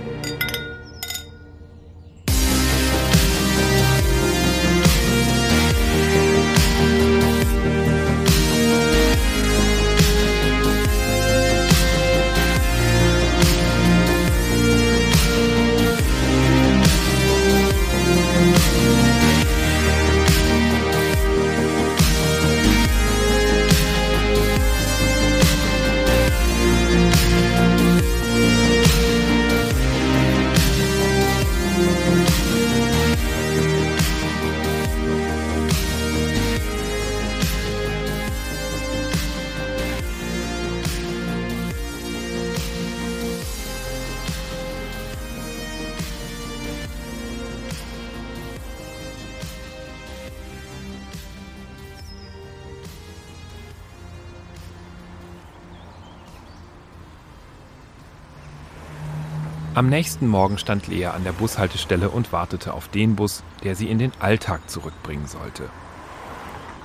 Am 59.81 59.89
nächsten 59.89 60.27
Morgen 60.27 60.59
stand 60.59 60.89
Lea 60.89 61.07
an 61.07 61.25
der 61.25 61.33
Bushaltestelle 61.33 62.11
und 62.11 62.35
wartete 62.35 62.75
auf 62.75 62.89
den 62.89 63.17
Bus, 63.17 63.43
der 63.65 63.75
sie 63.75 63.89
in 63.89 63.99
den 63.99 64.13
Alltag 64.21 64.69
zurückbringen 64.69 65.27
sollte. 65.27 65.71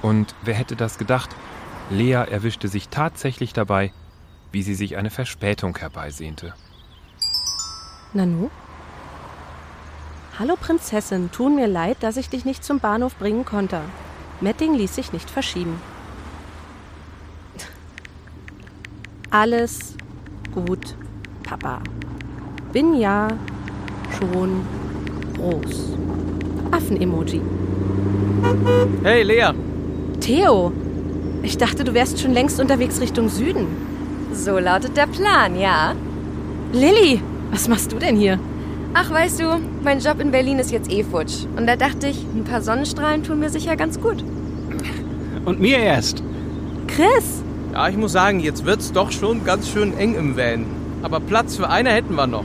Und 0.01 0.33
wer 0.43 0.53
hätte 0.53 0.77
das 0.77 0.97
gedacht? 0.97 1.29
Lea 1.89 2.13
erwischte 2.13 2.69
sich 2.69 2.87
tatsächlich 2.87 3.51
dabei, 3.51 3.91
wie 4.53 4.63
sie 4.63 4.75
sich 4.75 4.95
eine 4.95 5.09
Verspätung 5.09 5.77
herbeisehnte. 5.77 6.53
Nanu? 8.13 8.49
Hallo 10.39 10.55
Prinzessin, 10.55 11.33
tun 11.33 11.57
mir 11.57 11.67
leid, 11.67 11.97
dass 11.99 12.15
ich 12.15 12.29
dich 12.29 12.45
nicht 12.45 12.63
zum 12.63 12.79
Bahnhof 12.79 13.17
bringen 13.17 13.43
konnte. 13.43 13.81
Metting 14.39 14.73
ließ 14.73 14.95
sich 14.95 15.11
nicht 15.11 15.29
verschieben. 15.29 15.81
Alles 19.31 19.97
gut, 20.53 20.95
Papa. 21.43 21.81
Bin 22.75 22.93
ja 22.95 23.29
schon 24.19 24.65
groß. 25.37 25.93
Affen-Emoji. 26.71 27.39
Hey, 29.01 29.23
Lea! 29.23 29.51
Theo, 30.19 30.73
ich 31.41 31.57
dachte, 31.57 31.85
du 31.85 31.93
wärst 31.93 32.19
schon 32.19 32.33
längst 32.33 32.59
unterwegs 32.59 32.99
Richtung 32.99 33.29
Süden. 33.29 33.67
So 34.33 34.59
lautet 34.59 34.97
der 34.97 35.07
Plan, 35.07 35.57
ja. 35.57 35.95
Lilly, 36.73 37.21
was 37.49 37.69
machst 37.69 37.93
du 37.93 37.95
denn 37.95 38.17
hier? 38.17 38.39
Ach, 38.93 39.09
weißt 39.09 39.39
du, 39.39 39.57
mein 39.81 39.99
Job 39.99 40.19
in 40.19 40.31
Berlin 40.31 40.59
ist 40.59 40.73
jetzt 40.73 40.91
eh 40.91 41.05
futsch. 41.05 41.45
Und 41.55 41.67
da 41.67 41.77
dachte 41.77 42.07
ich, 42.07 42.25
ein 42.35 42.43
paar 42.43 42.61
Sonnenstrahlen 42.61 43.23
tun 43.23 43.39
mir 43.39 43.49
sicher 43.49 43.77
ganz 43.77 44.01
gut. 44.01 44.21
Und 45.45 45.61
mir 45.61 45.77
erst. 45.77 46.21
Chris! 46.87 47.41
Ja, 47.71 47.87
ich 47.87 47.95
muss 47.95 48.11
sagen, 48.11 48.41
jetzt 48.41 48.65
wird's 48.65 48.91
doch 48.91 49.13
schon 49.13 49.45
ganz 49.45 49.69
schön 49.69 49.97
eng 49.97 50.15
im 50.15 50.35
Van. 50.35 50.65
Aber 51.03 51.21
Platz 51.21 51.55
für 51.55 51.69
eine 51.69 51.91
hätten 51.91 52.15
wir 52.15 52.27
noch. 52.27 52.43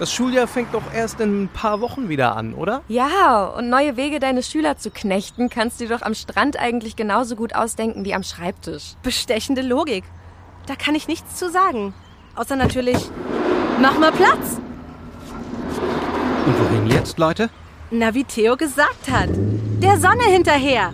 Das 0.00 0.12
Schuljahr 0.12 0.48
fängt 0.48 0.74
doch 0.74 0.92
erst 0.92 1.20
in 1.20 1.44
ein 1.44 1.48
paar 1.48 1.80
Wochen 1.80 2.08
wieder 2.08 2.36
an, 2.36 2.54
oder? 2.54 2.82
Ja, 2.88 3.44
und 3.44 3.68
neue 3.68 3.96
Wege, 3.96 4.18
deine 4.18 4.42
Schüler 4.42 4.76
zu 4.76 4.90
knechten, 4.90 5.48
kannst 5.50 5.80
du 5.80 5.86
doch 5.86 6.02
am 6.02 6.14
Strand 6.14 6.58
eigentlich 6.58 6.96
genauso 6.96 7.36
gut 7.36 7.54
ausdenken 7.54 8.04
wie 8.04 8.12
am 8.12 8.24
Schreibtisch. 8.24 8.94
Bestechende 9.04 9.62
Logik. 9.62 10.02
Da 10.66 10.74
kann 10.74 10.96
ich 10.96 11.06
nichts 11.06 11.36
zu 11.36 11.48
sagen. 11.48 11.94
Außer 12.34 12.56
natürlich, 12.56 12.98
mach 13.80 13.96
mal 13.98 14.10
Platz. 14.10 14.58
Und 16.46 16.58
wohin 16.58 16.86
jetzt, 16.88 17.18
Leute? 17.18 17.48
Na, 17.92 18.14
wie 18.14 18.24
Theo 18.24 18.56
gesagt 18.56 19.08
hat. 19.10 19.28
Der 19.80 19.98
Sonne 19.98 20.24
hinterher. 20.24 20.92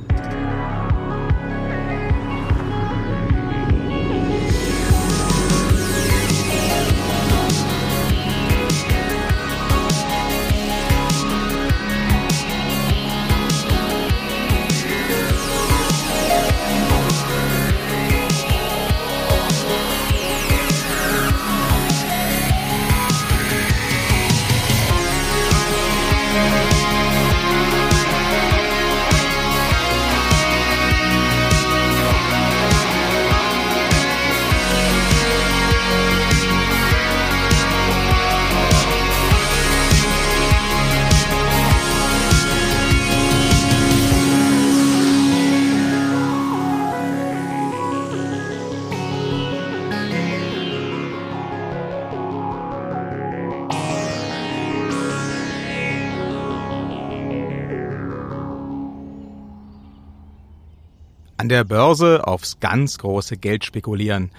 Der 61.50 61.64
Börse 61.64 62.26
aufs 62.26 62.60
ganz 62.60 62.98
große 62.98 63.36
Geld 63.36 63.64
spekulieren 63.64 64.30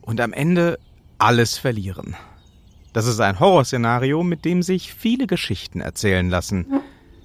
und 0.00 0.20
am 0.20 0.32
Ende 0.32 0.78
alles 1.18 1.58
verlieren. 1.58 2.16
Das 2.92 3.06
ist 3.06 3.20
ein 3.20 3.40
Horrorszenario, 3.40 4.22
mit 4.22 4.44
dem 4.44 4.62
sich 4.62 4.94
viele 4.94 5.26
Geschichten 5.26 5.80
erzählen 5.80 6.28
lassen. 6.30 6.66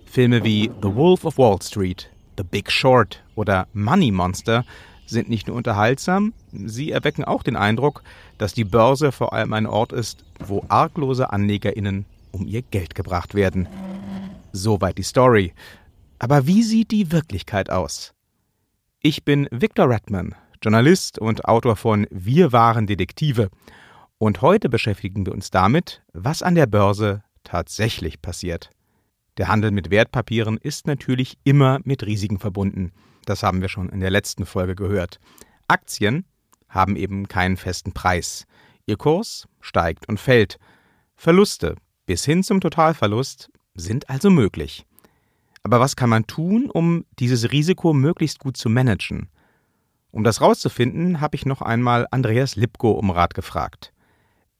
Filme 0.05 0.43
wie 0.43 0.71
The 0.81 0.95
Wolf 0.95 1.23
of 1.25 1.37
Wall 1.37 1.61
Street, 1.61 2.09
The 2.37 2.43
Big 2.43 2.71
Short 2.71 3.23
oder 3.35 3.67
Money 3.73 4.11
Monster 4.11 4.65
sind 5.05 5.29
nicht 5.29 5.47
nur 5.47 5.55
unterhaltsam, 5.55 6.33
sie 6.51 6.91
erwecken 6.91 7.23
auch 7.23 7.43
den 7.43 7.55
Eindruck, 7.55 8.03
dass 8.37 8.53
die 8.53 8.63
Börse 8.63 9.11
vor 9.11 9.33
allem 9.33 9.53
ein 9.53 9.65
Ort 9.65 9.93
ist, 9.93 10.25
wo 10.39 10.65
arglose 10.67 11.31
AnlegerInnen 11.31 12.05
um 12.31 12.47
ihr 12.47 12.61
Geld 12.61 12.95
gebracht 12.95 13.35
werden. 13.35 13.67
Soweit 14.51 14.97
die 14.97 15.03
Story. 15.03 15.53
Aber 16.19 16.47
wie 16.47 16.63
sieht 16.63 16.91
die 16.91 17.11
Wirklichkeit 17.11 17.69
aus? 17.69 18.13
Ich 19.01 19.23
bin 19.23 19.47
Victor 19.51 19.91
Redman, 19.91 20.33
Journalist 20.59 21.19
und 21.19 21.45
Autor 21.45 21.75
von 21.75 22.07
Wir 22.09 22.51
waren 22.51 22.87
Detektive. 22.87 23.49
Und 24.17 24.41
heute 24.41 24.69
beschäftigen 24.69 25.23
wir 25.23 25.33
uns 25.33 25.51
damit, 25.51 26.01
was 26.13 26.41
an 26.41 26.55
der 26.55 26.65
Börse 26.65 27.23
tatsächlich 27.43 28.23
passiert. 28.23 28.71
Der 29.37 29.49
Handel 29.49 29.69
mit 29.69 29.91
Wertpapieren 29.91 30.57
ist 30.57 30.87
natürlich 30.87 31.37
immer 31.43 31.79
mit 31.83 32.03
Risiken 32.07 32.39
verbunden. 32.39 32.91
Das 33.25 33.43
haben 33.43 33.61
wir 33.61 33.69
schon 33.69 33.89
in 33.89 33.99
der 33.99 34.09
letzten 34.09 34.47
Folge 34.47 34.73
gehört. 34.73 35.19
Aktien 35.67 36.25
haben 36.67 36.95
eben 36.95 37.27
keinen 37.27 37.57
festen 37.57 37.93
Preis. 37.93 38.45
Ihr 38.87 38.97
Kurs 38.97 39.47
steigt 39.61 40.09
und 40.09 40.19
fällt. 40.19 40.57
Verluste 41.15 41.75
bis 42.07 42.25
hin 42.25 42.41
zum 42.41 42.61
Totalverlust 42.61 43.51
sind 43.75 44.09
also 44.09 44.31
möglich. 44.31 44.87
Aber 45.67 45.81
was 45.81 45.97
kann 45.97 46.09
man 46.09 46.25
tun, 46.27 46.69
um 46.71 47.03
dieses 47.19 47.51
Risiko 47.51 47.91
möglichst 47.91 48.39
gut 48.39 48.55
zu 48.55 48.69
managen? 48.69 49.27
Um 50.11 50.23
das 50.23 50.39
rauszufinden, 50.39 51.19
habe 51.19 51.35
ich 51.35 51.45
noch 51.45 51.61
einmal 51.61 52.07
Andreas 52.09 52.55
Lipko 52.55 52.91
um 52.91 53.11
Rat 53.11 53.33
gefragt. 53.33 53.91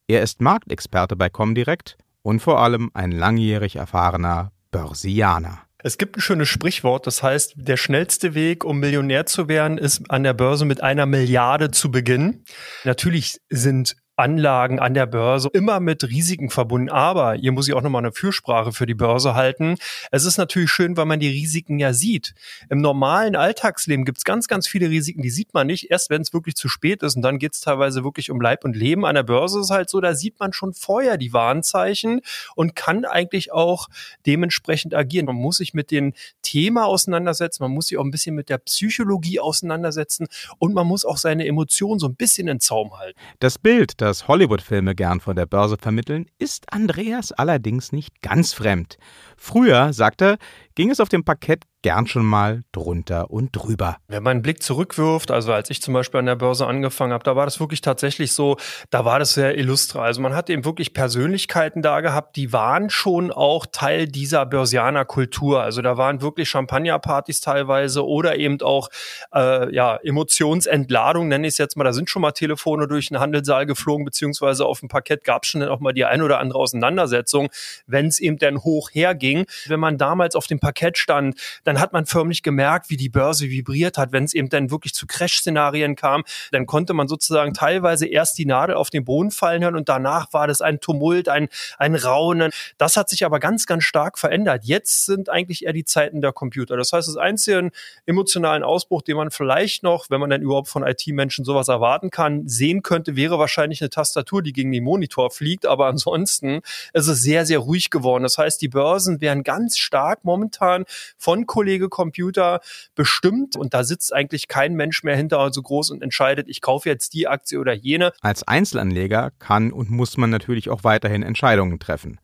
Er 0.09 0.21
ist 0.21 0.41
Marktexperte 0.41 1.15
bei 1.15 1.29
Comdirect 1.29 1.97
und 2.23 2.41
vor 2.41 2.59
allem 2.59 2.91
ein 2.93 3.13
langjährig 3.13 3.77
erfahrener 3.77 4.51
Börsianer. 4.71 5.59
Es 5.77 5.97
gibt 5.97 6.17
ein 6.17 6.21
schönes 6.21 6.49
Sprichwort, 6.49 7.07
das 7.07 7.23
heißt, 7.23 7.53
der 7.55 7.77
schnellste 7.77 8.33
Weg, 8.33 8.65
um 8.65 8.81
Millionär 8.81 9.25
zu 9.25 9.47
werden, 9.47 9.77
ist 9.77 10.11
an 10.11 10.23
der 10.23 10.33
Börse 10.33 10.65
mit 10.65 10.83
einer 10.83 11.05
Milliarde 11.05 11.71
zu 11.71 11.89
beginnen. 11.89 12.43
Natürlich 12.83 13.39
sind 13.49 13.95
Anlagen 14.17 14.79
an 14.79 14.95
der 14.95 15.05
Börse 15.05 15.49
immer 15.53 15.79
mit 15.79 16.03
Risiken 16.03 16.49
verbunden. 16.49 16.89
Aber 16.89 17.35
hier 17.35 17.51
muss 17.51 17.67
ich 17.67 17.75
auch 17.75 17.81
nochmal 17.81 18.01
eine 18.01 18.11
Fürsprache 18.11 18.71
für 18.71 18.87
die 18.87 18.95
Börse 18.95 19.35
halten. 19.35 19.75
Es 20.11 20.25
ist 20.25 20.37
natürlich 20.37 20.71
schön, 20.71 20.97
weil 20.97 21.05
man 21.05 21.19
die 21.19 21.29
Risiken 21.29 21.77
ja 21.77 21.93
sieht. 21.93 22.33
Im 22.69 22.81
normalen 22.81 23.35
Alltagsleben 23.35 24.05
gibt 24.05 24.17
es 24.17 24.23
ganz, 24.23 24.47
ganz 24.47 24.67
viele 24.67 24.89
Risiken, 24.89 25.21
die 25.21 25.29
sieht 25.29 25.53
man 25.53 25.67
nicht, 25.67 25.91
erst 25.91 26.09
wenn 26.09 26.23
es 26.23 26.33
wirklich 26.33 26.55
zu 26.55 26.67
spät 26.67 27.03
ist. 27.03 27.15
Und 27.15 27.21
dann 27.21 27.37
geht 27.37 27.53
es 27.53 27.61
teilweise 27.61 28.03
wirklich 28.03 28.31
um 28.31 28.41
Leib 28.41 28.65
und 28.65 28.75
Leben. 28.75 29.05
An 29.05 29.13
der 29.13 29.23
Börse 29.23 29.59
ist 29.59 29.69
halt 29.69 29.89
so, 29.89 30.01
da 30.01 30.15
sieht 30.15 30.39
man 30.39 30.51
schon 30.51 30.73
vorher 30.73 31.17
die 31.17 31.31
Warnzeichen 31.31 32.21
und 32.55 32.75
kann 32.75 33.05
eigentlich 33.05 33.51
auch 33.51 33.87
dementsprechend 34.25 34.95
agieren. 34.95 35.27
Man 35.27 35.35
muss 35.35 35.57
sich 35.57 35.75
mit 35.75 35.91
dem 35.91 36.13
Thema 36.41 36.85
auseinandersetzen, 36.85 37.61
man 37.61 37.71
muss 37.71 37.87
sich 37.87 37.99
auch 37.99 38.03
ein 38.03 38.11
bisschen 38.11 38.33
mit 38.33 38.49
der 38.49 38.57
Psychologie 38.57 39.39
auseinandersetzen 39.39 40.27
und 40.57 40.73
man 40.73 40.87
muss 40.87 41.05
auch 41.05 41.17
seine 41.17 41.45
Emotionen 41.45 41.99
so 41.99 42.07
ein 42.07 42.15
bisschen 42.15 42.47
in 42.47 42.59
Zaum 42.59 42.97
halten. 42.97 43.19
Das 43.39 43.59
Bild, 43.59 44.01
das 44.01 44.06
das 44.07 44.29
Hollywood-Filme 44.29 44.95
gern 44.95 45.19
von 45.19 45.35
der 45.35 45.45
Börse 45.45 45.75
vermitteln, 45.77 46.27
ist 46.39 46.71
Andreas 46.71 47.33
allerdings 47.33 47.91
nicht 47.91 48.21
ganz 48.21 48.53
fremd. 48.53 48.97
Früher, 49.35 49.91
sagt 49.91 50.21
er, 50.21 50.37
ging 50.75 50.89
es 50.89 51.01
auf 51.01 51.09
dem 51.09 51.25
Parkett 51.25 51.65
gern 51.87 52.05
schon 52.05 52.25
mal 52.25 52.63
drunter 52.73 53.31
und 53.31 53.55
drüber. 53.55 53.95
Wenn 54.09 54.21
man 54.21 54.31
einen 54.31 54.41
Blick 54.41 54.61
zurückwirft, 54.61 55.31
also 55.31 55.53
als 55.53 55.69
ich 55.69 55.81
zum 55.81 55.93
Beispiel 55.93 56.19
an 56.19 56.25
der 56.25 56.35
Börse 56.35 56.67
angefangen 56.67 57.13
habe, 57.13 57.23
da 57.23 57.37
war 57.37 57.45
das 57.45 57.61
wirklich 57.61 57.79
tatsächlich 57.79 58.33
so, 58.33 58.57
da 58.89 59.05
war 59.05 59.19
das 59.19 59.35
sehr 59.35 59.57
illustre. 59.57 60.01
Also 60.01 60.19
man 60.19 60.35
hatte 60.35 60.51
eben 60.51 60.65
wirklich 60.65 60.93
Persönlichkeiten 60.93 61.81
da 61.81 62.01
gehabt, 62.01 62.35
die 62.35 62.51
waren 62.51 62.89
schon 62.89 63.31
auch 63.31 63.65
Teil 63.71 64.05
dieser 64.05 64.45
Börsianer-Kultur. 64.45 65.61
Also 65.61 65.81
da 65.81 65.95
waren 65.95 66.21
wirklich 66.21 66.49
Champagnerpartys 66.49 67.39
teilweise 67.39 68.05
oder 68.05 68.35
eben 68.35 68.59
auch 68.59 68.89
äh, 69.33 69.73
ja, 69.73 69.95
Emotionsentladung, 70.03 71.29
nenne 71.29 71.47
ich 71.47 71.53
es 71.53 71.57
jetzt 71.57 71.77
mal. 71.77 71.85
Da 71.85 71.93
sind 71.93 72.09
schon 72.09 72.21
mal 72.21 72.33
Telefone 72.33 72.89
durch 72.89 73.07
den 73.07 73.21
Handelssaal 73.21 73.65
geflogen, 73.65 74.03
beziehungsweise 74.03 74.65
auf 74.65 74.81
dem 74.81 74.89
Parkett 74.89 75.23
gab 75.23 75.43
es 75.43 75.51
schon 75.51 75.63
auch 75.63 75.79
mal 75.79 75.93
die 75.93 76.03
ein 76.03 76.21
oder 76.21 76.39
andere 76.39 76.59
Auseinandersetzung, 76.59 77.47
wenn 77.85 78.07
es 78.07 78.19
eben 78.19 78.37
dann 78.39 78.61
hoch 78.65 78.89
herging. 78.91 79.45
Wenn 79.67 79.79
man 79.79 79.97
damals 79.97 80.35
auf 80.35 80.47
dem 80.47 80.59
Parkett 80.59 80.97
stand, 80.97 81.39
dann 81.63 81.76
hat 81.79 81.93
man 81.93 82.05
förmlich 82.05 82.43
gemerkt, 82.43 82.89
wie 82.89 82.97
die 82.97 83.09
Börse 83.09 83.49
vibriert 83.49 83.97
hat. 83.97 84.11
Wenn 84.11 84.23
es 84.23 84.33
eben 84.33 84.49
dann 84.49 84.71
wirklich 84.71 84.93
zu 84.93 85.07
Crash-Szenarien 85.07 85.95
kam, 85.95 86.23
dann 86.51 86.65
konnte 86.65 86.93
man 86.93 87.07
sozusagen 87.07 87.53
teilweise 87.53 88.07
erst 88.07 88.37
die 88.37 88.45
Nadel 88.45 88.75
auf 88.75 88.89
den 88.89 89.05
Boden 89.05 89.31
fallen 89.31 89.63
hören 89.63 89.75
und 89.75 89.89
danach 89.89 90.33
war 90.33 90.47
das 90.47 90.61
ein 90.61 90.79
Tumult, 90.79 91.29
ein, 91.29 91.49
ein 91.77 91.95
Raunen. 91.95 92.51
Das 92.77 92.97
hat 92.97 93.09
sich 93.09 93.25
aber 93.25 93.39
ganz, 93.39 93.65
ganz 93.65 93.83
stark 93.83 94.19
verändert. 94.19 94.65
Jetzt 94.65 95.05
sind 95.05 95.29
eigentlich 95.29 95.65
eher 95.65 95.73
die 95.73 95.85
Zeiten 95.85 96.21
der 96.21 96.33
Computer. 96.33 96.77
Das 96.77 96.93
heißt, 96.93 97.07
das 97.07 97.17
einzige 97.17 97.71
emotionalen 98.05 98.63
Ausbruch, 98.63 99.01
den 99.01 99.17
man 99.17 99.31
vielleicht 99.31 99.83
noch, 99.83 100.09
wenn 100.09 100.19
man 100.19 100.29
dann 100.29 100.41
überhaupt 100.41 100.67
von 100.67 100.85
IT-Menschen 100.85 101.45
sowas 101.45 101.67
erwarten 101.67 102.09
kann, 102.09 102.47
sehen 102.47 102.83
könnte, 102.83 103.15
wäre 103.15 103.39
wahrscheinlich 103.39 103.81
eine 103.81 103.89
Tastatur, 103.89 104.41
die 104.41 104.53
gegen 104.53 104.71
den 104.71 104.83
Monitor 104.83 105.31
fliegt. 105.31 105.65
Aber 105.65 105.87
ansonsten 105.87 106.61
ist 106.93 107.07
es 107.07 107.21
sehr, 107.21 107.45
sehr 107.45 107.59
ruhig 107.59 107.89
geworden. 107.89 108.23
Das 108.23 108.37
heißt, 108.37 108.61
die 108.61 108.67
Börsen 108.67 109.21
werden 109.21 109.43
ganz 109.43 109.77
stark 109.77 110.23
momentan 110.23 110.85
von 111.17 111.45
Kollege 111.57 111.89
Computer 111.89 112.59
bestimmt 112.93 113.55
und 113.55 113.73
da 113.73 113.83
sitzt 113.83 114.13
eigentlich 114.13 114.47
kein 114.47 114.75
Mensch 114.75 115.01
mehr 115.01 115.15
hinter 115.15 115.51
so 115.51 115.63
groß 115.63 115.89
und 115.89 116.03
entscheidet, 116.03 116.47
ich 116.47 116.61
kaufe 116.61 116.87
jetzt 116.87 117.15
die 117.15 117.27
Aktie 117.27 117.59
oder 117.59 117.73
jene. 117.73 118.13
Als 118.21 118.43
Einzelanleger 118.43 119.31
kann 119.39 119.71
und 119.71 119.89
muss 119.89 120.17
man 120.17 120.29
natürlich 120.29 120.69
auch 120.69 120.83
weiterhin 120.83 121.23
Entscheidungen 121.23 121.79
treffen. 121.79 122.19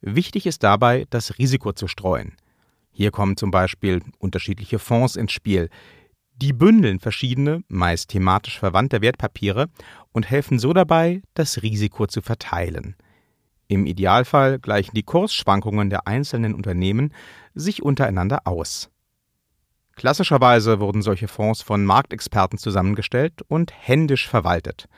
Wichtig 0.00 0.46
ist 0.46 0.64
dabei, 0.64 1.06
das 1.10 1.38
Risiko 1.38 1.72
zu 1.72 1.86
streuen. 1.86 2.32
Hier 2.90 3.12
kommen 3.12 3.36
zum 3.36 3.52
Beispiel 3.52 4.02
unterschiedliche 4.18 4.80
Fonds 4.80 5.14
ins 5.14 5.30
Spiel. 5.30 5.68
Die 6.34 6.52
bündeln 6.52 6.98
verschiedene, 6.98 7.62
meist 7.68 8.08
thematisch 8.08 8.58
verwandte 8.58 9.00
Wertpapiere 9.00 9.68
und 10.10 10.28
helfen 10.28 10.58
so 10.58 10.72
dabei, 10.72 11.22
das 11.34 11.62
Risiko 11.62 12.08
zu 12.08 12.20
verteilen. 12.20 12.96
Im 13.72 13.86
Idealfall 13.86 14.58
gleichen 14.58 14.94
die 14.94 15.02
Kursschwankungen 15.02 15.88
der 15.88 16.06
einzelnen 16.06 16.54
Unternehmen 16.54 17.14
sich 17.54 17.82
untereinander 17.82 18.46
aus. 18.46 18.90
Klassischerweise 19.96 20.78
wurden 20.78 21.00
solche 21.00 21.26
Fonds 21.26 21.62
von 21.62 21.86
Marktexperten 21.86 22.58
zusammengestellt 22.58 23.40
und 23.48 23.72
händisch 23.74 24.28
verwaltet. 24.28 24.90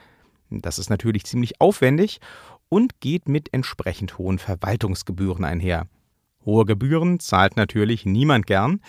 Das 0.49 0.77
ist 0.77 0.89
natürlich 0.89 1.23
ziemlich 1.23 1.61
aufwendig 1.61 2.19
und 2.67 2.99
geht 2.99 3.29
mit 3.29 3.53
entsprechend 3.53 4.17
hohen 4.17 4.39
Verwaltungsgebühren 4.39 5.45
einher. 5.45 5.87
Hohe 6.43 6.65
Gebühren 6.65 7.21
zahlt 7.21 7.55
natürlich 7.55 8.05
niemand 8.05 8.45
gern. 8.45 8.81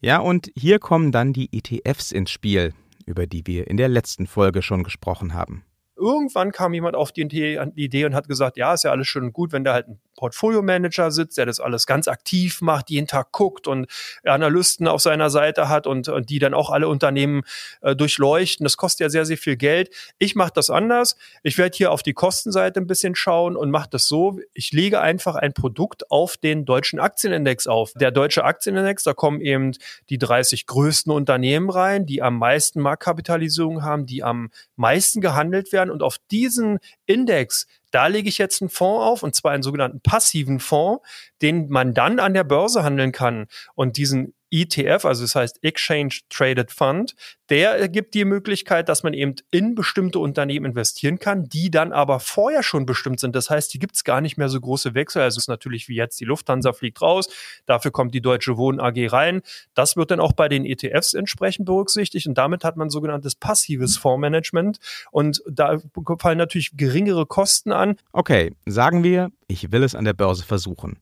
Ja, 0.00 0.18
und 0.20 0.52
hier 0.54 0.78
kommen 0.78 1.10
dann 1.10 1.32
die 1.32 1.48
ETFs 1.52 2.12
ins 2.12 2.30
Spiel, 2.30 2.74
über 3.06 3.26
die 3.26 3.44
wir 3.48 3.66
in 3.66 3.76
der 3.76 3.88
letzten 3.88 4.28
Folge 4.28 4.62
schon 4.62 4.84
gesprochen 4.84 5.34
haben 5.34 5.64
irgendwann 6.02 6.52
kam 6.52 6.74
jemand 6.74 6.96
auf 6.96 7.12
die 7.12 7.22
Idee 7.22 8.04
und 8.04 8.14
hat 8.14 8.28
gesagt, 8.28 8.56
ja, 8.56 8.74
ist 8.74 8.84
ja 8.84 8.90
alles 8.90 9.06
schön 9.06 9.24
und 9.24 9.32
gut, 9.32 9.52
wenn 9.52 9.64
da 9.64 9.72
halt 9.72 9.88
ein 9.88 10.00
Portfolio-Manager 10.16 11.10
sitzt, 11.10 11.38
der 11.38 11.46
das 11.46 11.58
alles 11.58 11.86
ganz 11.86 12.06
aktiv 12.06 12.60
macht, 12.60 12.90
jeden 12.90 13.06
Tag 13.06 13.32
guckt 13.32 13.66
und 13.66 13.86
Analysten 14.24 14.86
auf 14.86 15.00
seiner 15.00 15.30
Seite 15.30 15.68
hat 15.68 15.86
und, 15.86 16.08
und 16.08 16.30
die 16.30 16.38
dann 16.38 16.54
auch 16.54 16.70
alle 16.70 16.88
Unternehmen 16.88 17.42
äh, 17.80 17.96
durchleuchten. 17.96 18.64
Das 18.64 18.76
kostet 18.76 19.00
ja 19.00 19.08
sehr, 19.08 19.26
sehr 19.26 19.38
viel 19.38 19.56
Geld. 19.56 19.90
Ich 20.18 20.34
mache 20.34 20.52
das 20.54 20.70
anders. 20.70 21.16
Ich 21.42 21.58
werde 21.58 21.76
hier 21.76 21.90
auf 21.90 22.02
die 22.02 22.12
Kostenseite 22.12 22.80
ein 22.80 22.86
bisschen 22.86 23.14
schauen 23.14 23.56
und 23.56 23.70
mache 23.70 23.88
das 23.90 24.06
so. 24.06 24.38
Ich 24.54 24.72
lege 24.72 25.00
einfach 25.00 25.34
ein 25.34 25.54
Produkt 25.54 26.10
auf 26.10 26.36
den 26.36 26.64
deutschen 26.64 27.00
Aktienindex 27.00 27.66
auf. 27.66 27.92
Der 27.94 28.10
deutsche 28.10 28.44
Aktienindex, 28.44 29.02
da 29.02 29.14
kommen 29.14 29.40
eben 29.40 29.72
die 30.10 30.18
30 30.18 30.66
größten 30.66 31.12
Unternehmen 31.12 31.70
rein, 31.70 32.06
die 32.06 32.22
am 32.22 32.38
meisten 32.38 32.80
Marktkapitalisierung 32.80 33.82
haben, 33.82 34.06
die 34.06 34.22
am 34.22 34.50
meisten 34.76 35.20
gehandelt 35.20 35.72
werden 35.72 35.90
und 35.92 36.02
auf 36.02 36.18
diesen 36.30 36.78
Index, 37.06 37.66
da 37.90 38.06
lege 38.06 38.28
ich 38.28 38.38
jetzt 38.38 38.62
einen 38.62 38.70
Fonds 38.70 39.04
auf, 39.04 39.22
und 39.22 39.34
zwar 39.34 39.52
einen 39.52 39.62
sogenannten 39.62 40.00
passiven 40.00 40.58
Fonds, 40.58 41.06
den 41.42 41.68
man 41.68 41.94
dann 41.94 42.18
an 42.18 42.34
der 42.34 42.44
Börse 42.44 42.82
handeln 42.82 43.12
kann. 43.12 43.46
Und 43.74 43.96
diesen 43.96 44.34
ETF, 44.52 45.06
also 45.06 45.22
das 45.22 45.34
heißt 45.34 45.64
Exchange 45.64 46.20
Traded 46.28 46.70
Fund, 46.70 47.14
der 47.48 47.88
gibt 47.88 48.14
die 48.14 48.24
Möglichkeit, 48.24 48.88
dass 48.88 49.02
man 49.02 49.14
eben 49.14 49.34
in 49.50 49.74
bestimmte 49.74 50.18
Unternehmen 50.18 50.66
investieren 50.66 51.18
kann, 51.18 51.48
die 51.48 51.70
dann 51.70 51.92
aber 51.92 52.20
vorher 52.20 52.62
schon 52.62 52.86
bestimmt 52.86 53.18
sind. 53.18 53.34
Das 53.34 53.50
heißt, 53.50 53.72
die 53.72 53.78
gibt 53.78 53.96
es 53.96 54.04
gar 54.04 54.20
nicht 54.20 54.36
mehr 54.36 54.48
so 54.48 54.60
große 54.60 54.94
Wechsel. 54.94 55.22
Also 55.22 55.38
es 55.38 55.44
ist 55.44 55.48
natürlich 55.48 55.88
wie 55.88 55.96
jetzt, 55.96 56.20
die 56.20 56.24
Lufthansa 56.24 56.72
fliegt 56.72 57.00
raus, 57.00 57.28
dafür 57.66 57.90
kommt 57.90 58.14
die 58.14 58.20
Deutsche 58.20 58.56
Wohnen 58.56 58.78
AG 58.78 59.12
rein. 59.12 59.40
Das 59.74 59.96
wird 59.96 60.10
dann 60.10 60.20
auch 60.20 60.32
bei 60.32 60.48
den 60.48 60.64
ETFs 60.64 61.14
entsprechend 61.14 61.66
berücksichtigt 61.66 62.26
und 62.26 62.36
damit 62.36 62.62
hat 62.62 62.76
man 62.76 62.90
sogenanntes 62.90 63.34
passives 63.34 63.96
Fondsmanagement 63.96 64.78
und 65.10 65.42
da 65.50 65.78
fallen 66.18 66.38
natürlich 66.38 66.76
geringere 66.76 67.26
Kosten 67.26 67.72
an. 67.72 67.96
Okay, 68.12 68.54
sagen 68.66 69.02
wir, 69.02 69.30
ich 69.46 69.72
will 69.72 69.82
es 69.82 69.94
an 69.94 70.04
der 70.04 70.12
Börse 70.12 70.44
versuchen. 70.44 70.98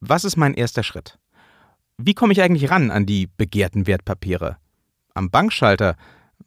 Was 0.00 0.24
ist 0.24 0.36
mein 0.36 0.54
erster 0.54 0.82
Schritt? 0.82 1.18
Wie 1.96 2.14
komme 2.14 2.32
ich 2.32 2.42
eigentlich 2.42 2.70
ran 2.70 2.90
an 2.90 3.06
die 3.06 3.28
begehrten 3.36 3.86
Wertpapiere? 3.86 4.56
Am 5.14 5.30
Bankschalter 5.30 5.96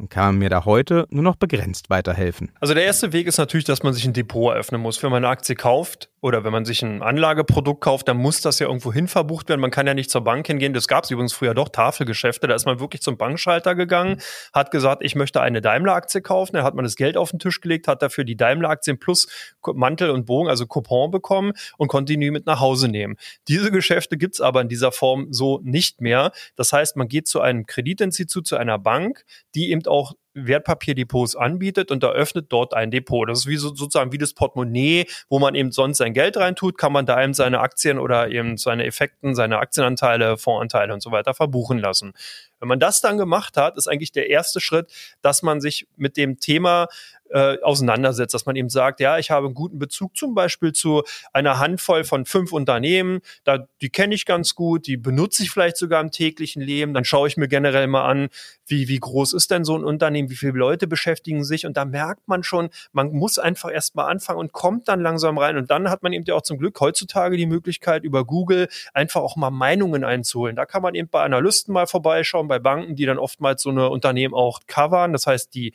kann 0.09 0.25
man 0.25 0.37
mir 0.39 0.49
da 0.49 0.65
heute 0.65 1.07
nur 1.09 1.23
noch 1.23 1.37
begrenzt 1.37 1.89
weiterhelfen. 1.89 2.51
Also 2.59 2.73
der 2.73 2.83
erste 2.83 3.13
Weg 3.13 3.27
ist 3.27 3.37
natürlich, 3.37 3.63
dass 3.63 3.81
man 3.81 3.93
sich 3.93 4.05
ein 4.05 4.13
Depot 4.13 4.53
eröffnen 4.53 4.81
muss. 4.81 5.01
Wenn 5.01 5.09
man 5.09 5.23
eine 5.23 5.31
Aktie 5.31 5.55
kauft 5.55 6.09
oder 6.21 6.43
wenn 6.43 6.51
man 6.51 6.65
sich 6.65 6.81
ein 6.81 7.01
Anlageprodukt 7.01 7.81
kauft, 7.81 8.07
dann 8.07 8.17
muss 8.17 8.41
das 8.41 8.59
ja 8.59 8.67
irgendwo 8.67 8.91
hin 8.91 9.07
verbucht 9.07 9.49
werden. 9.49 9.61
Man 9.61 9.71
kann 9.71 9.85
ja 9.85 9.93
nicht 9.93 10.09
zur 10.09 10.21
Bank 10.21 10.47
hingehen. 10.47 10.73
Das 10.73 10.87
gab 10.87 11.03
es 11.03 11.11
übrigens 11.11 11.33
früher 11.33 11.53
doch, 11.53 11.69
Tafelgeschäfte. 11.69 12.47
Da 12.47 12.55
ist 12.55 12.65
man 12.65 12.79
wirklich 12.79 13.01
zum 13.01 13.17
Bankschalter 13.17 13.75
gegangen, 13.75 14.21
hat 14.53 14.71
gesagt, 14.71 15.03
ich 15.03 15.15
möchte 15.15 15.41
eine 15.41 15.61
Daimler-Aktie 15.61 16.21
kaufen. 16.21 16.55
Da 16.55 16.63
hat 16.63 16.73
man 16.73 16.83
das 16.83 16.95
Geld 16.95 17.17
auf 17.17 17.29
den 17.29 17.39
Tisch 17.39 17.61
gelegt, 17.61 17.87
hat 17.87 18.01
dafür 18.01 18.23
die 18.23 18.35
Daimler-Aktien 18.35 18.99
plus 18.99 19.27
Mantel 19.73 20.09
und 20.09 20.25
Bogen, 20.25 20.49
also 20.49 20.65
Coupon 20.65 21.11
bekommen 21.11 21.53
und 21.77 21.87
konnte 21.87 22.17
die 22.17 22.31
mit 22.31 22.45
nach 22.45 22.59
Hause 22.59 22.87
nehmen. 22.87 23.15
Diese 23.47 23.71
Geschäfte 23.71 24.17
gibt's 24.17 24.41
aber 24.41 24.61
in 24.61 24.69
dieser 24.69 24.91
Form 24.91 25.27
so 25.31 25.59
nicht 25.63 26.01
mehr. 26.01 26.31
Das 26.55 26.73
heißt, 26.73 26.95
man 26.95 27.07
geht 27.07 27.27
zu 27.27 27.41
einem 27.41 27.65
Kreditinstitut, 27.65 28.47
zu 28.47 28.57
einer 28.57 28.79
Bank, 28.79 29.23
die 29.53 29.71
eben 29.71 29.85
auch 29.85 30.13
Wertpapierdepots 30.45 31.35
anbietet 31.35 31.91
und 31.91 32.03
eröffnet 32.03 32.47
dort 32.49 32.73
ein 32.73 32.91
Depot. 32.91 33.27
Das 33.27 33.39
ist 33.39 33.47
wie 33.47 33.57
so, 33.57 33.69
sozusagen 33.69 34.11
wie 34.11 34.17
das 34.17 34.33
Portemonnaie, 34.33 35.05
wo 35.29 35.39
man 35.39 35.55
eben 35.55 35.71
sonst 35.71 35.97
sein 35.97 36.13
Geld 36.13 36.37
reintut, 36.37 36.77
kann 36.77 36.93
man 36.93 37.05
da 37.05 37.21
eben 37.23 37.33
seine 37.33 37.59
Aktien 37.59 37.99
oder 37.99 38.29
eben 38.29 38.57
seine 38.57 38.85
Effekten, 38.85 39.35
seine 39.35 39.59
Aktienanteile, 39.59 40.37
Fondsanteile 40.37 40.93
und 40.93 41.01
so 41.01 41.11
weiter 41.11 41.33
verbuchen 41.33 41.79
lassen. 41.79 42.13
Wenn 42.59 42.67
man 42.67 42.79
das 42.79 43.01
dann 43.01 43.17
gemacht 43.17 43.57
hat, 43.57 43.77
ist 43.77 43.87
eigentlich 43.87 44.11
der 44.11 44.29
erste 44.29 44.59
Schritt, 44.59 44.91
dass 45.21 45.43
man 45.43 45.61
sich 45.61 45.87
mit 45.95 46.17
dem 46.17 46.39
Thema 46.39 46.87
äh, 47.29 47.57
auseinandersetzt, 47.61 48.33
dass 48.33 48.45
man 48.45 48.55
eben 48.55 48.69
sagt, 48.69 48.99
ja, 48.99 49.17
ich 49.17 49.31
habe 49.31 49.47
einen 49.47 49.55
guten 49.55 49.79
Bezug 49.79 50.15
zum 50.15 50.33
Beispiel 50.33 50.73
zu 50.73 51.03
einer 51.33 51.59
Handvoll 51.59 52.03
von 52.03 52.25
fünf 52.25 52.53
Unternehmen, 52.53 53.19
da, 53.43 53.67
die 53.81 53.89
kenne 53.89 54.15
ich 54.15 54.25
ganz 54.25 54.55
gut, 54.55 54.87
die 54.87 54.97
benutze 54.97 55.43
ich 55.43 55.51
vielleicht 55.51 55.77
sogar 55.77 56.01
im 56.01 56.11
täglichen 56.11 56.61
Leben, 56.61 56.93
dann 56.93 57.05
schaue 57.05 57.27
ich 57.27 57.37
mir 57.37 57.47
generell 57.47 57.87
mal 57.87 58.05
an, 58.05 58.29
wie, 58.65 58.87
wie 58.87 58.99
groß 58.99 59.33
ist 59.33 59.51
denn 59.51 59.65
so 59.65 59.75
ein 59.77 59.83
Unternehmen, 59.83 60.29
wie 60.29 60.35
viele 60.35 60.53
Leute 60.53 60.87
beschäftigen 60.87 61.43
sich 61.43 61.65
und 61.65 61.77
da 61.77 61.85
merkt 61.85 62.27
man 62.27 62.43
schon, 62.43 62.69
man 62.91 63.11
muss 63.11 63.39
einfach 63.39 63.71
erst 63.71 63.95
mal 63.95 64.07
anfangen 64.07 64.39
und 64.39 64.53
kommt 64.53 64.87
dann 64.87 65.01
langsam 65.01 65.37
rein 65.37 65.57
und 65.57 65.69
dann 65.69 65.89
hat 65.89 66.03
man 66.03 66.13
eben 66.13 66.25
ja 66.25 66.35
auch 66.35 66.41
zum 66.41 66.57
Glück 66.57 66.79
heutzutage 66.79 67.37
die 67.37 67.45
Möglichkeit 67.45 68.03
über 68.03 68.25
Google 68.25 68.67
einfach 68.93 69.21
auch 69.21 69.35
mal 69.35 69.51
Meinungen 69.51 70.03
einzuholen. 70.03 70.55
Da 70.55 70.65
kann 70.65 70.81
man 70.81 70.95
eben 70.95 71.09
bei 71.09 71.23
Analysten 71.23 71.73
mal 71.73 71.87
vorbeischauen, 71.87 72.46
bei 72.47 72.59
Banken, 72.59 72.95
die 72.95 73.05
dann 73.05 73.17
oftmals 73.17 73.61
so 73.61 73.69
eine 73.69 73.89
Unternehmen 73.89 74.33
auch 74.33 74.61
covern, 74.67 75.13
das 75.13 75.27
heißt, 75.27 75.53
die 75.53 75.73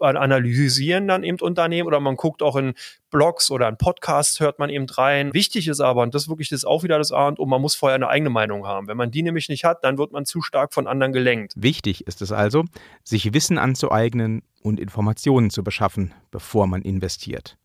analysieren 0.00 1.06
dann 1.06 1.22
eben 1.22 1.38
Unternehmen 1.40 1.86
oder 1.86 2.00
man 2.00 2.16
guckt 2.16 2.42
auch 2.42 2.56
in 2.56 2.74
Blogs 3.10 3.50
oder 3.50 3.68
in 3.68 3.76
Podcasts 3.76 4.40
hört 4.40 4.58
man 4.58 4.70
eben 4.70 4.86
rein. 4.88 5.32
Wichtig 5.32 5.68
ist 5.68 5.80
aber, 5.80 6.02
und 6.02 6.14
das 6.14 6.28
wirklich 6.28 6.50
ist 6.50 6.64
auch 6.64 6.82
wieder 6.82 6.98
das 6.98 7.12
A 7.12 7.28
und 7.28 7.38
O, 7.38 7.46
man 7.46 7.60
muss 7.60 7.76
vorher 7.76 7.94
eine 7.94 8.08
eigene 8.08 8.30
Meinung 8.30 8.66
haben. 8.66 8.88
Wenn 8.88 8.96
man 8.96 9.10
die 9.10 9.22
nämlich 9.22 9.48
nicht 9.48 9.64
hat, 9.64 9.84
dann 9.84 9.96
wird 9.96 10.12
man 10.12 10.24
zu 10.24 10.42
stark 10.42 10.74
von 10.74 10.88
anderen 10.88 11.12
gelenkt. 11.12 11.54
Wichtig 11.56 12.06
ist 12.06 12.22
es 12.22 12.32
also, 12.32 12.64
sich 13.04 13.32
Wissen 13.32 13.56
anzueignen 13.56 14.42
und 14.62 14.80
Informationen 14.80 15.50
zu 15.50 15.62
beschaffen, 15.62 16.12
bevor 16.32 16.66
man 16.66 16.82
investiert. 16.82 17.56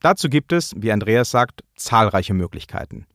Dazu 0.00 0.28
gibt 0.28 0.52
es, 0.52 0.74
wie 0.76 0.92
Andreas 0.92 1.30
sagt, 1.30 1.64
zahlreiche 1.76 2.34
Möglichkeiten. 2.34 3.06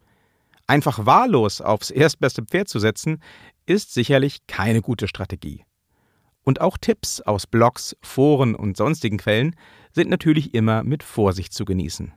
Einfach 0.65 1.05
wahllos 1.05 1.61
aufs 1.61 1.91
erstbeste 1.91 2.43
Pferd 2.43 2.67
zu 2.67 2.79
setzen, 2.79 3.21
ist 3.65 3.93
sicherlich 3.93 4.47
keine 4.47 4.81
gute 4.81 5.07
Strategie. 5.07 5.63
Und 6.43 6.61
auch 6.61 6.77
Tipps 6.77 7.21
aus 7.21 7.47
Blogs, 7.47 7.95
Foren 8.01 8.55
und 8.55 8.75
sonstigen 8.75 9.17
Quellen 9.17 9.55
sind 9.91 10.09
natürlich 10.09 10.53
immer 10.53 10.83
mit 10.83 11.03
Vorsicht 11.03 11.53
zu 11.53 11.65
genießen. 11.65 12.13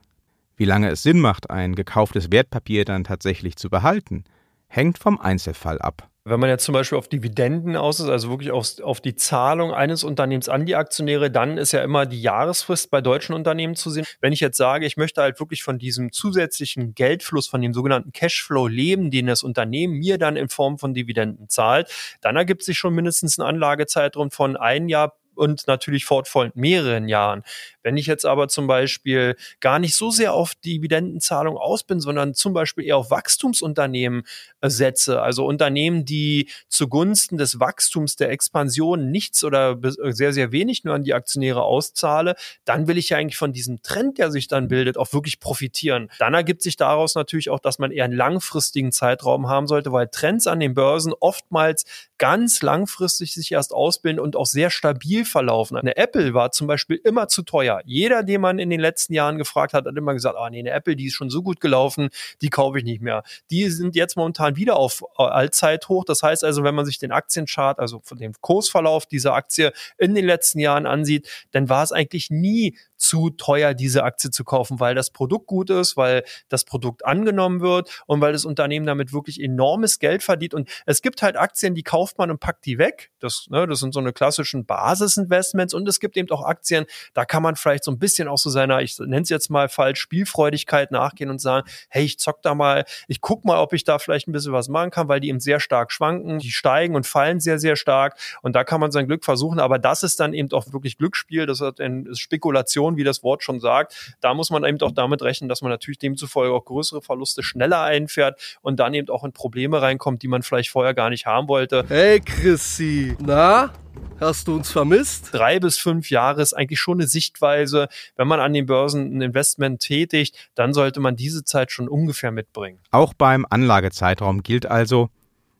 Wie 0.57 0.65
lange 0.65 0.89
es 0.89 1.03
Sinn 1.03 1.19
macht, 1.19 1.49
ein 1.49 1.75
gekauftes 1.75 2.31
Wertpapier 2.31 2.83
dann 2.83 3.03
tatsächlich 3.03 3.55
zu 3.55 3.69
behalten, 3.69 4.23
hängt 4.67 4.97
vom 4.97 5.19
Einzelfall 5.19 5.79
ab. 5.79 6.09
Wenn 6.29 6.41
man 6.41 6.49
jetzt 6.49 6.65
zum 6.65 6.73
Beispiel 6.73 6.97
auf 6.97 7.07
Dividenden 7.07 7.77
aus 7.77 8.01
ist, 8.01 8.09
also 8.09 8.29
wirklich 8.29 8.51
auf, 8.51 8.79
auf 8.81 8.99
die 8.99 9.15
Zahlung 9.15 9.73
eines 9.73 10.03
Unternehmens 10.03 10.49
an 10.49 10.65
die 10.65 10.75
Aktionäre, 10.75 11.31
dann 11.31 11.57
ist 11.57 11.71
ja 11.71 11.81
immer 11.81 12.05
die 12.05 12.21
Jahresfrist 12.21 12.91
bei 12.91 12.99
deutschen 12.99 13.33
Unternehmen 13.33 13.75
zu 13.75 13.89
sehen. 13.89 14.05
Wenn 14.19 14.33
ich 14.33 14.41
jetzt 14.41 14.57
sage, 14.57 14.85
ich 14.85 14.97
möchte 14.97 15.21
halt 15.21 15.39
wirklich 15.39 15.63
von 15.63 15.79
diesem 15.79 16.11
zusätzlichen 16.11 16.93
Geldfluss, 16.95 17.47
von 17.47 17.61
dem 17.61 17.73
sogenannten 17.73 18.11
Cashflow 18.11 18.67
leben, 18.67 19.09
den 19.09 19.27
das 19.27 19.41
Unternehmen 19.41 19.93
mir 19.93 20.17
dann 20.17 20.35
in 20.35 20.49
Form 20.49 20.77
von 20.77 20.93
Dividenden 20.93 21.47
zahlt, 21.47 21.89
dann 22.19 22.35
ergibt 22.35 22.63
sich 22.63 22.77
schon 22.77 22.93
mindestens 22.93 23.37
ein 23.37 23.43
Anlagezeitraum 23.43 24.29
von 24.29 24.57
ein 24.57 24.89
Jahr 24.89 25.13
und 25.37 25.67
natürlich 25.67 26.05
fortfolgend 26.05 26.55
mehreren 26.55 27.07
Jahren. 27.07 27.43
Wenn 27.87 27.95
ich 27.95 28.05
jetzt 28.05 28.25
aber 28.25 28.49
zum 28.49 28.67
Beispiel 28.67 29.37
gar 29.61 29.79
nicht 29.79 29.95
so 29.95 30.11
sehr 30.11 30.33
auf 30.33 30.55
Dividendenzahlung 30.55 31.55
aus 31.55 31.85
bin, 31.85 32.01
sondern 32.01 32.33
zum 32.33 32.51
Beispiel 32.51 32.83
eher 32.83 32.97
auf 32.97 33.11
Wachstumsunternehmen 33.11 34.23
äh, 34.59 34.69
setze, 34.69 35.21
also 35.21 35.45
Unternehmen, 35.45 36.03
die 36.03 36.49
zugunsten 36.67 37.37
des 37.37 37.61
Wachstums 37.61 38.17
der 38.17 38.29
Expansion 38.29 39.09
nichts 39.09 39.41
oder 39.45 39.79
äh, 39.81 40.11
sehr, 40.11 40.33
sehr 40.33 40.51
wenig 40.51 40.83
nur 40.83 40.95
an 40.95 41.03
die 41.03 41.13
Aktionäre 41.13 41.63
auszahle, 41.63 42.35
dann 42.65 42.89
will 42.89 42.97
ich 42.97 43.07
ja 43.07 43.19
eigentlich 43.19 43.37
von 43.37 43.53
diesem 43.53 43.81
Trend, 43.81 44.17
der 44.17 44.31
sich 44.31 44.49
dann 44.49 44.67
bildet, 44.67 44.97
auch 44.97 45.13
wirklich 45.13 45.39
profitieren. 45.39 46.09
Dann 46.19 46.33
ergibt 46.33 46.63
sich 46.63 46.75
daraus 46.75 47.15
natürlich 47.15 47.49
auch, 47.49 47.61
dass 47.61 47.79
man 47.79 47.91
eher 47.91 48.03
einen 48.03 48.17
langfristigen 48.17 48.91
Zeitraum 48.91 49.47
haben 49.47 49.67
sollte, 49.67 49.93
weil 49.93 50.09
Trends 50.09 50.45
an 50.45 50.59
den 50.59 50.73
Börsen 50.73 51.13
oftmals 51.17 51.85
ganz 52.17 52.61
langfristig 52.61 53.33
sich 53.33 53.53
erst 53.53 53.73
ausbilden 53.73 54.19
und 54.19 54.35
auch 54.35 54.45
sehr 54.45 54.71
stabil 54.71 55.23
verlaufen. 55.23 55.77
Eine 55.77 55.95
Apple 55.95 56.33
war 56.33 56.51
zum 56.51 56.67
Beispiel 56.67 56.99
immer 57.01 57.29
zu 57.29 57.43
teuer. 57.43 57.76
Jeder, 57.85 58.23
den 58.23 58.41
man 58.41 58.59
in 58.59 58.69
den 58.69 58.79
letzten 58.79 59.13
Jahren 59.13 59.37
gefragt 59.37 59.73
hat, 59.73 59.85
hat 59.85 59.95
immer 59.95 60.13
gesagt, 60.13 60.35
ah 60.37 60.49
nee, 60.49 60.59
eine 60.59 60.71
Apple, 60.71 60.95
die 60.95 61.07
ist 61.07 61.13
schon 61.13 61.29
so 61.29 61.41
gut 61.41 61.59
gelaufen, 61.59 62.09
die 62.41 62.49
kaufe 62.49 62.77
ich 62.79 62.83
nicht 62.83 63.01
mehr. 63.01 63.23
Die 63.49 63.69
sind 63.69 63.95
jetzt 63.95 64.17
momentan 64.17 64.55
wieder 64.55 64.77
auf 64.77 65.03
äh, 65.17 65.23
Allzeithoch. 65.23 66.05
Das 66.05 66.23
heißt 66.23 66.43
also, 66.43 66.63
wenn 66.63 66.75
man 66.75 66.85
sich 66.85 66.99
den 66.99 67.11
Aktienchart, 67.11 67.79
also 67.79 68.01
den 68.11 68.33
Kursverlauf 68.41 69.05
dieser 69.05 69.33
Aktie 69.33 69.73
in 69.97 70.15
den 70.15 70.25
letzten 70.25 70.59
Jahren 70.59 70.85
ansieht, 70.85 71.29
dann 71.51 71.69
war 71.69 71.83
es 71.83 71.91
eigentlich 71.91 72.29
nie 72.29 72.77
zu 72.97 73.29
teuer, 73.29 73.73
diese 73.73 74.03
Aktie 74.03 74.31
zu 74.31 74.43
kaufen, 74.43 74.79
weil 74.79 74.95
das 74.95 75.11
Produkt 75.11 75.47
gut 75.47 75.69
ist, 75.69 75.97
weil 75.97 76.23
das 76.49 76.65
Produkt 76.65 77.05
angenommen 77.05 77.61
wird 77.61 78.03
und 78.07 78.21
weil 78.21 78.33
das 78.33 78.45
Unternehmen 78.45 78.85
damit 78.85 79.13
wirklich 79.13 79.41
enormes 79.41 79.99
Geld 79.99 80.23
verdient. 80.23 80.53
Und 80.53 80.69
es 80.85 81.01
gibt 81.01 81.21
halt 81.21 81.37
Aktien, 81.37 81.75
die 81.75 81.83
kauft 81.83 82.17
man 82.17 82.31
und 82.31 82.39
packt 82.39 82.65
die 82.65 82.77
weg. 82.77 83.11
Das, 83.19 83.47
ne, 83.49 83.67
das 83.67 83.79
sind 83.79 83.93
so 83.93 83.99
eine 83.99 84.13
klassischen 84.13 84.65
Basisinvestments. 84.65 85.73
Und 85.73 85.87
es 85.87 85.99
gibt 85.99 86.17
eben 86.17 86.29
auch 86.31 86.43
Aktien, 86.43 86.85
da 87.13 87.25
kann 87.25 87.43
man 87.43 87.55
vielleicht 87.55 87.83
so 87.83 87.91
ein 87.91 87.99
bisschen 87.99 88.27
auch 88.27 88.37
so 88.37 88.49
seiner, 88.49 88.81
ich 88.81 88.97
nenne 88.99 89.21
es 89.21 89.29
jetzt 89.29 89.49
mal 89.49 89.69
falsch, 89.69 89.99
Spielfreudigkeit 89.99 90.91
nachgehen 90.91 91.29
und 91.29 91.39
sagen, 91.39 91.67
hey, 91.89 92.03
ich 92.03 92.19
zock 92.19 92.41
da 92.41 92.55
mal, 92.55 92.85
ich 93.07 93.21
guck 93.21 93.45
mal, 93.45 93.59
ob 93.59 93.73
ich 93.73 93.83
da 93.83 93.99
vielleicht 93.99 94.27
ein 94.27 94.31
bisschen 94.31 94.53
was 94.53 94.69
machen 94.69 94.89
kann, 94.89 95.07
weil 95.07 95.19
die 95.19 95.29
eben 95.29 95.39
sehr 95.39 95.59
stark 95.59 95.91
schwanken, 95.91 96.39
die 96.39 96.51
steigen 96.51 96.95
und 96.95 97.05
fallen 97.05 97.39
sehr, 97.39 97.59
sehr 97.59 97.75
stark. 97.75 98.17
Und 98.41 98.55
da 98.55 98.63
kann 98.63 98.79
man 98.79 98.91
sein 98.91 99.07
Glück 99.07 99.23
versuchen. 99.23 99.59
Aber 99.59 99.79
das 99.79 100.03
ist 100.03 100.19
dann 100.19 100.33
eben 100.33 100.51
auch 100.51 100.71
wirklich 100.73 100.97
Glücksspiel. 100.97 101.45
Das 101.45 101.61
ist 101.61 102.19
Spekulation 102.19 102.86
Spekulation, 102.87 102.97
wie 102.97 103.03
das 103.03 103.23
Wort 103.23 103.43
schon 103.43 103.59
sagt. 103.59 104.15
Da 104.21 104.33
muss 104.33 104.49
man 104.49 104.63
eben 104.63 104.79
auch 104.81 104.91
damit 104.91 105.21
rechnen, 105.21 105.49
dass 105.49 105.61
man 105.61 105.71
natürlich 105.71 105.99
demzufolge 105.99 106.53
auch 106.53 106.65
größere 106.65 107.01
Verluste 107.01 107.43
schneller 107.43 107.81
einfährt 107.81 108.57
und 108.61 108.79
dann 108.79 108.93
eben 108.93 109.09
auch 109.09 109.23
in 109.23 109.33
Probleme 109.33 109.81
reinkommt, 109.81 110.21
die 110.21 110.27
man 110.27 110.43
vielleicht 110.43 110.69
vorher 110.69 110.93
gar 110.93 111.09
nicht 111.09 111.25
haben 111.25 111.47
wollte. 111.47 111.85
Hey 111.87 112.19
Chrissy, 112.19 113.15
na? 113.19 113.73
Hast 114.19 114.47
du 114.47 114.55
uns 114.55 114.71
vermisst? 114.71 115.29
Drei 115.31 115.59
bis 115.59 115.77
fünf 115.77 116.11
Jahre 116.11 116.41
ist 116.41 116.53
eigentlich 116.53 116.79
schon 116.79 116.99
eine 116.99 117.07
Sichtweise. 117.07 117.87
Wenn 118.15 118.27
man 118.27 118.39
an 118.39 118.53
den 118.53 118.67
Börsen 118.67 119.17
ein 119.17 119.21
Investment 119.21 119.79
tätigt, 119.79 120.49
dann 120.53 120.73
sollte 120.73 120.99
man 120.99 121.15
diese 121.15 121.43
Zeit 121.43 121.71
schon 121.71 121.87
ungefähr 121.87 122.31
mitbringen. 122.31 122.79
Auch 122.91 123.13
beim 123.13 123.45
Anlagezeitraum 123.49 124.43
gilt 124.43 124.67
also, 124.67 125.09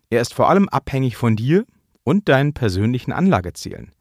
er 0.09 0.21
ist 0.21 0.33
vor 0.33 0.49
allem 0.49 0.69
abhängig 0.69 1.17
von 1.17 1.35
dir 1.35 1.65
und 2.03 2.29
deinen 2.29 2.53
persönlichen 2.53 3.11
Anlagezielen. 3.11 3.91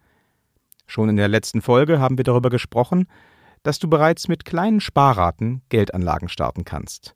Schon 0.87 1.09
in 1.09 1.17
der 1.17 1.29
letzten 1.29 1.63
Folge 1.63 1.99
haben 1.99 2.17
wir 2.17 2.25
darüber 2.25 2.51
gesprochen, 2.51 3.09
dass 3.63 3.79
du 3.79 3.89
bereits 3.89 4.29
mit 4.29 4.45
kleinen 4.45 4.81
Sparraten 4.81 5.63
Geldanlagen 5.69 6.29
starten 6.29 6.65
kannst. 6.65 7.15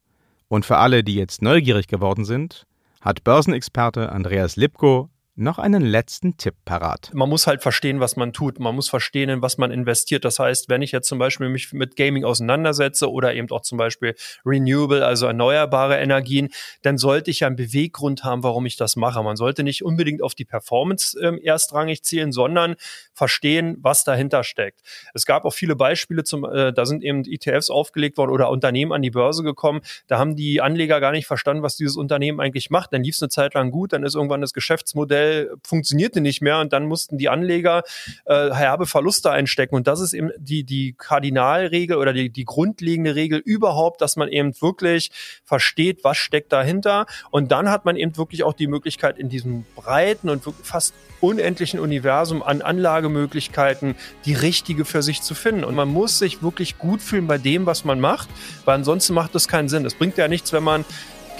Und 0.48 0.66
für 0.66 0.78
alle, 0.78 1.04
die 1.04 1.14
jetzt 1.14 1.42
neugierig 1.42 1.86
geworden 1.86 2.24
sind, 2.24 2.66
hat 3.00 3.22
Börsenexperte 3.24 4.10
Andreas 4.10 4.56
Lipko 4.56 5.08
noch 5.40 5.58
einen 5.58 5.82
letzten 5.82 6.36
Tipp 6.36 6.54
parat. 6.64 7.10
Man 7.14 7.28
muss 7.28 7.46
halt 7.46 7.62
verstehen, 7.62 7.98
was 7.98 8.16
man 8.16 8.32
tut. 8.32 8.60
Man 8.60 8.74
muss 8.74 8.88
verstehen, 8.88 9.30
in 9.30 9.42
was 9.42 9.58
man 9.58 9.70
investiert. 9.70 10.24
Das 10.24 10.38
heißt, 10.38 10.68
wenn 10.68 10.82
ich 10.82 10.92
jetzt 10.92 11.08
zum 11.08 11.18
Beispiel 11.18 11.48
mich 11.48 11.72
mit 11.72 11.96
Gaming 11.96 12.24
auseinandersetze 12.24 13.10
oder 13.10 13.34
eben 13.34 13.50
auch 13.50 13.62
zum 13.62 13.78
Beispiel 13.78 14.14
Renewable, 14.44 15.04
also 15.04 15.26
erneuerbare 15.26 15.98
Energien, 15.98 16.50
dann 16.82 16.98
sollte 16.98 17.30
ich 17.30 17.40
ja 17.40 17.46
einen 17.46 17.56
Beweggrund 17.56 18.22
haben, 18.22 18.42
warum 18.42 18.66
ich 18.66 18.76
das 18.76 18.96
mache. 18.96 19.22
Man 19.22 19.36
sollte 19.36 19.62
nicht 19.62 19.82
unbedingt 19.82 20.22
auf 20.22 20.34
die 20.34 20.44
Performance 20.44 21.18
ähm, 21.20 21.40
erstrangig 21.42 22.02
zielen, 22.02 22.32
sondern 22.32 22.76
verstehen, 23.14 23.78
was 23.80 24.04
dahinter 24.04 24.44
steckt. 24.44 24.80
Es 25.14 25.24
gab 25.24 25.44
auch 25.44 25.52
viele 25.52 25.74
Beispiele, 25.74 26.22
zum, 26.22 26.44
äh, 26.44 26.72
da 26.72 26.84
sind 26.84 27.02
eben 27.02 27.24
ETFs 27.24 27.70
aufgelegt 27.70 28.18
worden 28.18 28.30
oder 28.30 28.50
Unternehmen 28.50 28.92
an 28.92 29.02
die 29.02 29.10
Börse 29.10 29.42
gekommen. 29.42 29.80
Da 30.06 30.18
haben 30.18 30.36
die 30.36 30.60
Anleger 30.60 31.00
gar 31.00 31.12
nicht 31.12 31.26
verstanden, 31.26 31.62
was 31.62 31.76
dieses 31.76 31.96
Unternehmen 31.96 32.40
eigentlich 32.40 32.68
macht. 32.70 32.92
Dann 32.92 33.02
lief 33.02 33.14
es 33.14 33.22
eine 33.22 33.30
Zeit 33.30 33.54
lang 33.54 33.70
gut, 33.70 33.94
dann 33.94 34.04
ist 34.04 34.14
irgendwann 34.14 34.42
das 34.42 34.52
Geschäftsmodell 34.52 35.29
Geschäftsmodell 35.30 35.56
funktionierte 35.64 36.20
nicht 36.20 36.42
mehr 36.42 36.60
und 36.60 36.72
dann 36.72 36.86
mussten 36.86 37.18
die 37.18 37.28
Anleger 37.28 37.82
äh, 38.26 38.50
herbe 38.52 38.86
Verluste 38.86 39.30
einstecken. 39.30 39.74
Und 39.74 39.86
das 39.86 40.00
ist 40.00 40.12
eben 40.12 40.30
die, 40.38 40.64
die 40.64 40.94
Kardinalregel 40.96 41.96
oder 41.96 42.12
die, 42.12 42.30
die 42.30 42.44
grundlegende 42.44 43.14
Regel 43.14 43.38
überhaupt, 43.38 44.00
dass 44.00 44.16
man 44.16 44.28
eben 44.28 44.52
wirklich 44.60 45.10
versteht, 45.44 46.04
was 46.04 46.16
steckt 46.16 46.52
dahinter. 46.52 47.06
Und 47.30 47.52
dann 47.52 47.70
hat 47.70 47.84
man 47.84 47.96
eben 47.96 48.16
wirklich 48.16 48.42
auch 48.42 48.54
die 48.54 48.66
Möglichkeit, 48.66 49.18
in 49.18 49.28
diesem 49.28 49.64
breiten 49.74 50.28
und 50.28 50.42
fast 50.62 50.94
unendlichen 51.20 51.80
Universum 51.80 52.42
an 52.42 52.62
Anlagemöglichkeiten 52.62 53.94
die 54.24 54.34
richtige 54.34 54.84
für 54.84 55.02
sich 55.02 55.22
zu 55.22 55.34
finden. 55.34 55.64
Und 55.64 55.74
man 55.74 55.88
muss 55.88 56.18
sich 56.18 56.42
wirklich 56.42 56.78
gut 56.78 57.02
fühlen 57.02 57.26
bei 57.26 57.38
dem, 57.38 57.66
was 57.66 57.84
man 57.84 58.00
macht, 58.00 58.28
weil 58.64 58.76
ansonsten 58.76 59.14
macht 59.14 59.34
das 59.34 59.46
keinen 59.46 59.68
Sinn. 59.68 59.84
Es 59.84 59.94
bringt 59.94 60.16
ja 60.16 60.28
nichts, 60.28 60.52
wenn 60.52 60.64
man 60.64 60.84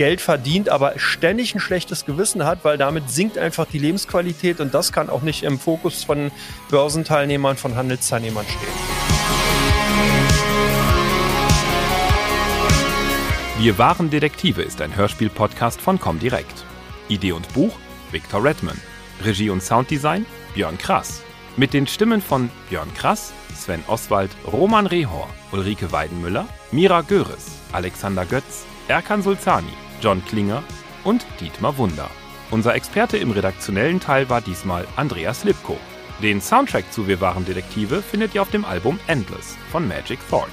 Geld 0.00 0.22
verdient, 0.22 0.70
aber 0.70 0.98
ständig 0.98 1.54
ein 1.54 1.60
schlechtes 1.60 2.06
Gewissen 2.06 2.46
hat, 2.46 2.64
weil 2.64 2.78
damit 2.78 3.10
sinkt 3.10 3.36
einfach 3.36 3.66
die 3.66 3.78
Lebensqualität 3.78 4.58
und 4.58 4.72
das 4.72 4.92
kann 4.92 5.10
auch 5.10 5.20
nicht 5.20 5.42
im 5.42 5.58
Fokus 5.58 6.04
von 6.04 6.30
Börsenteilnehmern, 6.70 7.58
von 7.58 7.76
Handelsteilnehmern 7.76 8.46
stehen. 8.46 8.72
Wir 13.58 13.76
waren 13.76 14.08
Detektive 14.08 14.62
ist 14.62 14.80
ein 14.80 14.96
Hörspiel-Podcast 14.96 15.78
von 15.82 16.00
Comdirect. 16.00 16.64
Idee 17.08 17.32
und 17.32 17.52
Buch 17.52 17.76
Victor 18.10 18.42
Redman. 18.42 18.80
Regie 19.22 19.50
und 19.50 19.62
Sounddesign 19.62 20.24
Björn 20.54 20.78
Krass. 20.78 21.20
Mit 21.58 21.74
den 21.74 21.86
Stimmen 21.86 22.22
von 22.22 22.48
Björn 22.70 22.88
Krass, 22.94 23.34
Sven 23.54 23.84
Oswald, 23.86 24.30
Roman 24.50 24.86
Rehor, 24.86 25.28
Ulrike 25.52 25.92
Weidenmüller, 25.92 26.48
Mira 26.72 27.02
Göres, 27.02 27.58
Alexander 27.72 28.24
Götz, 28.24 28.64
Erkan 28.88 29.22
Sulzani, 29.22 29.68
John 30.00 30.24
Klinger 30.24 30.62
und 31.04 31.26
Dietmar 31.40 31.76
Wunder. 31.78 32.10
Unser 32.50 32.74
Experte 32.74 33.16
im 33.16 33.30
redaktionellen 33.30 34.00
Teil 34.00 34.28
war 34.28 34.40
diesmal 34.40 34.86
Andreas 34.96 35.44
Lipko. 35.44 35.78
Den 36.22 36.40
Soundtrack 36.40 36.92
zu 36.92 37.06
Wir 37.06 37.20
waren 37.20 37.44
Detektive 37.44 38.02
findet 38.02 38.34
ihr 38.34 38.42
auf 38.42 38.50
dem 38.50 38.64
Album 38.64 38.98
Endless 39.06 39.56
von 39.70 39.86
Magic 39.86 40.18
Thorpe. 40.28 40.50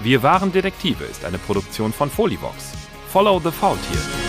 Wir 0.00 0.22
waren 0.22 0.52
Detektive 0.52 1.04
ist 1.04 1.24
eine 1.24 1.38
Produktion 1.38 1.92
von 1.92 2.10
Folivox. 2.10 2.72
Follow 3.08 3.40
the 3.40 3.50
Faultier. 3.50 4.23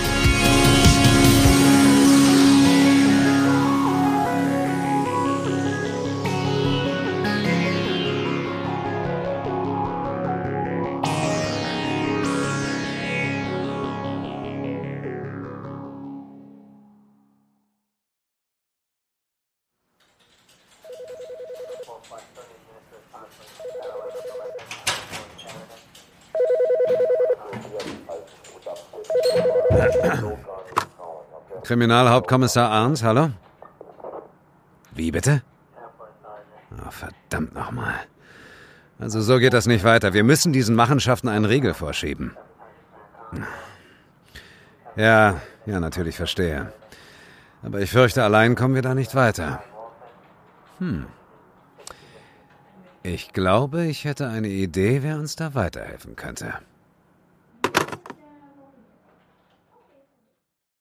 Kriminalhauptkommissar 31.75 32.71
Arns, 32.71 33.03
hallo? 33.03 33.31
Wie 34.93 35.11
bitte? 35.11 35.41
Oh, 36.71 36.89
verdammt 36.89 37.53
nochmal. 37.53 37.95
Also 38.97 39.19
so 39.19 39.39
geht 39.39 39.51
das 39.51 39.65
nicht 39.65 39.83
weiter. 39.83 40.13
Wir 40.13 40.23
müssen 40.23 40.53
diesen 40.53 40.73
Machenschaften 40.73 41.27
einen 41.27 41.43
Riegel 41.43 41.73
vorschieben. 41.73 42.37
Ja, 44.95 45.41
ja, 45.65 45.79
natürlich 45.81 46.15
verstehe. 46.15 46.71
Aber 47.61 47.81
ich 47.81 47.91
fürchte, 47.91 48.23
allein 48.23 48.55
kommen 48.55 48.75
wir 48.75 48.81
da 48.81 48.95
nicht 48.95 49.13
weiter. 49.13 49.61
Hm. 50.79 51.07
Ich 53.03 53.33
glaube, 53.33 53.83
ich 53.83 54.05
hätte 54.05 54.29
eine 54.29 54.47
Idee, 54.47 55.03
wer 55.03 55.17
uns 55.17 55.35
da 55.35 55.55
weiterhelfen 55.55 56.15
könnte. 56.15 56.53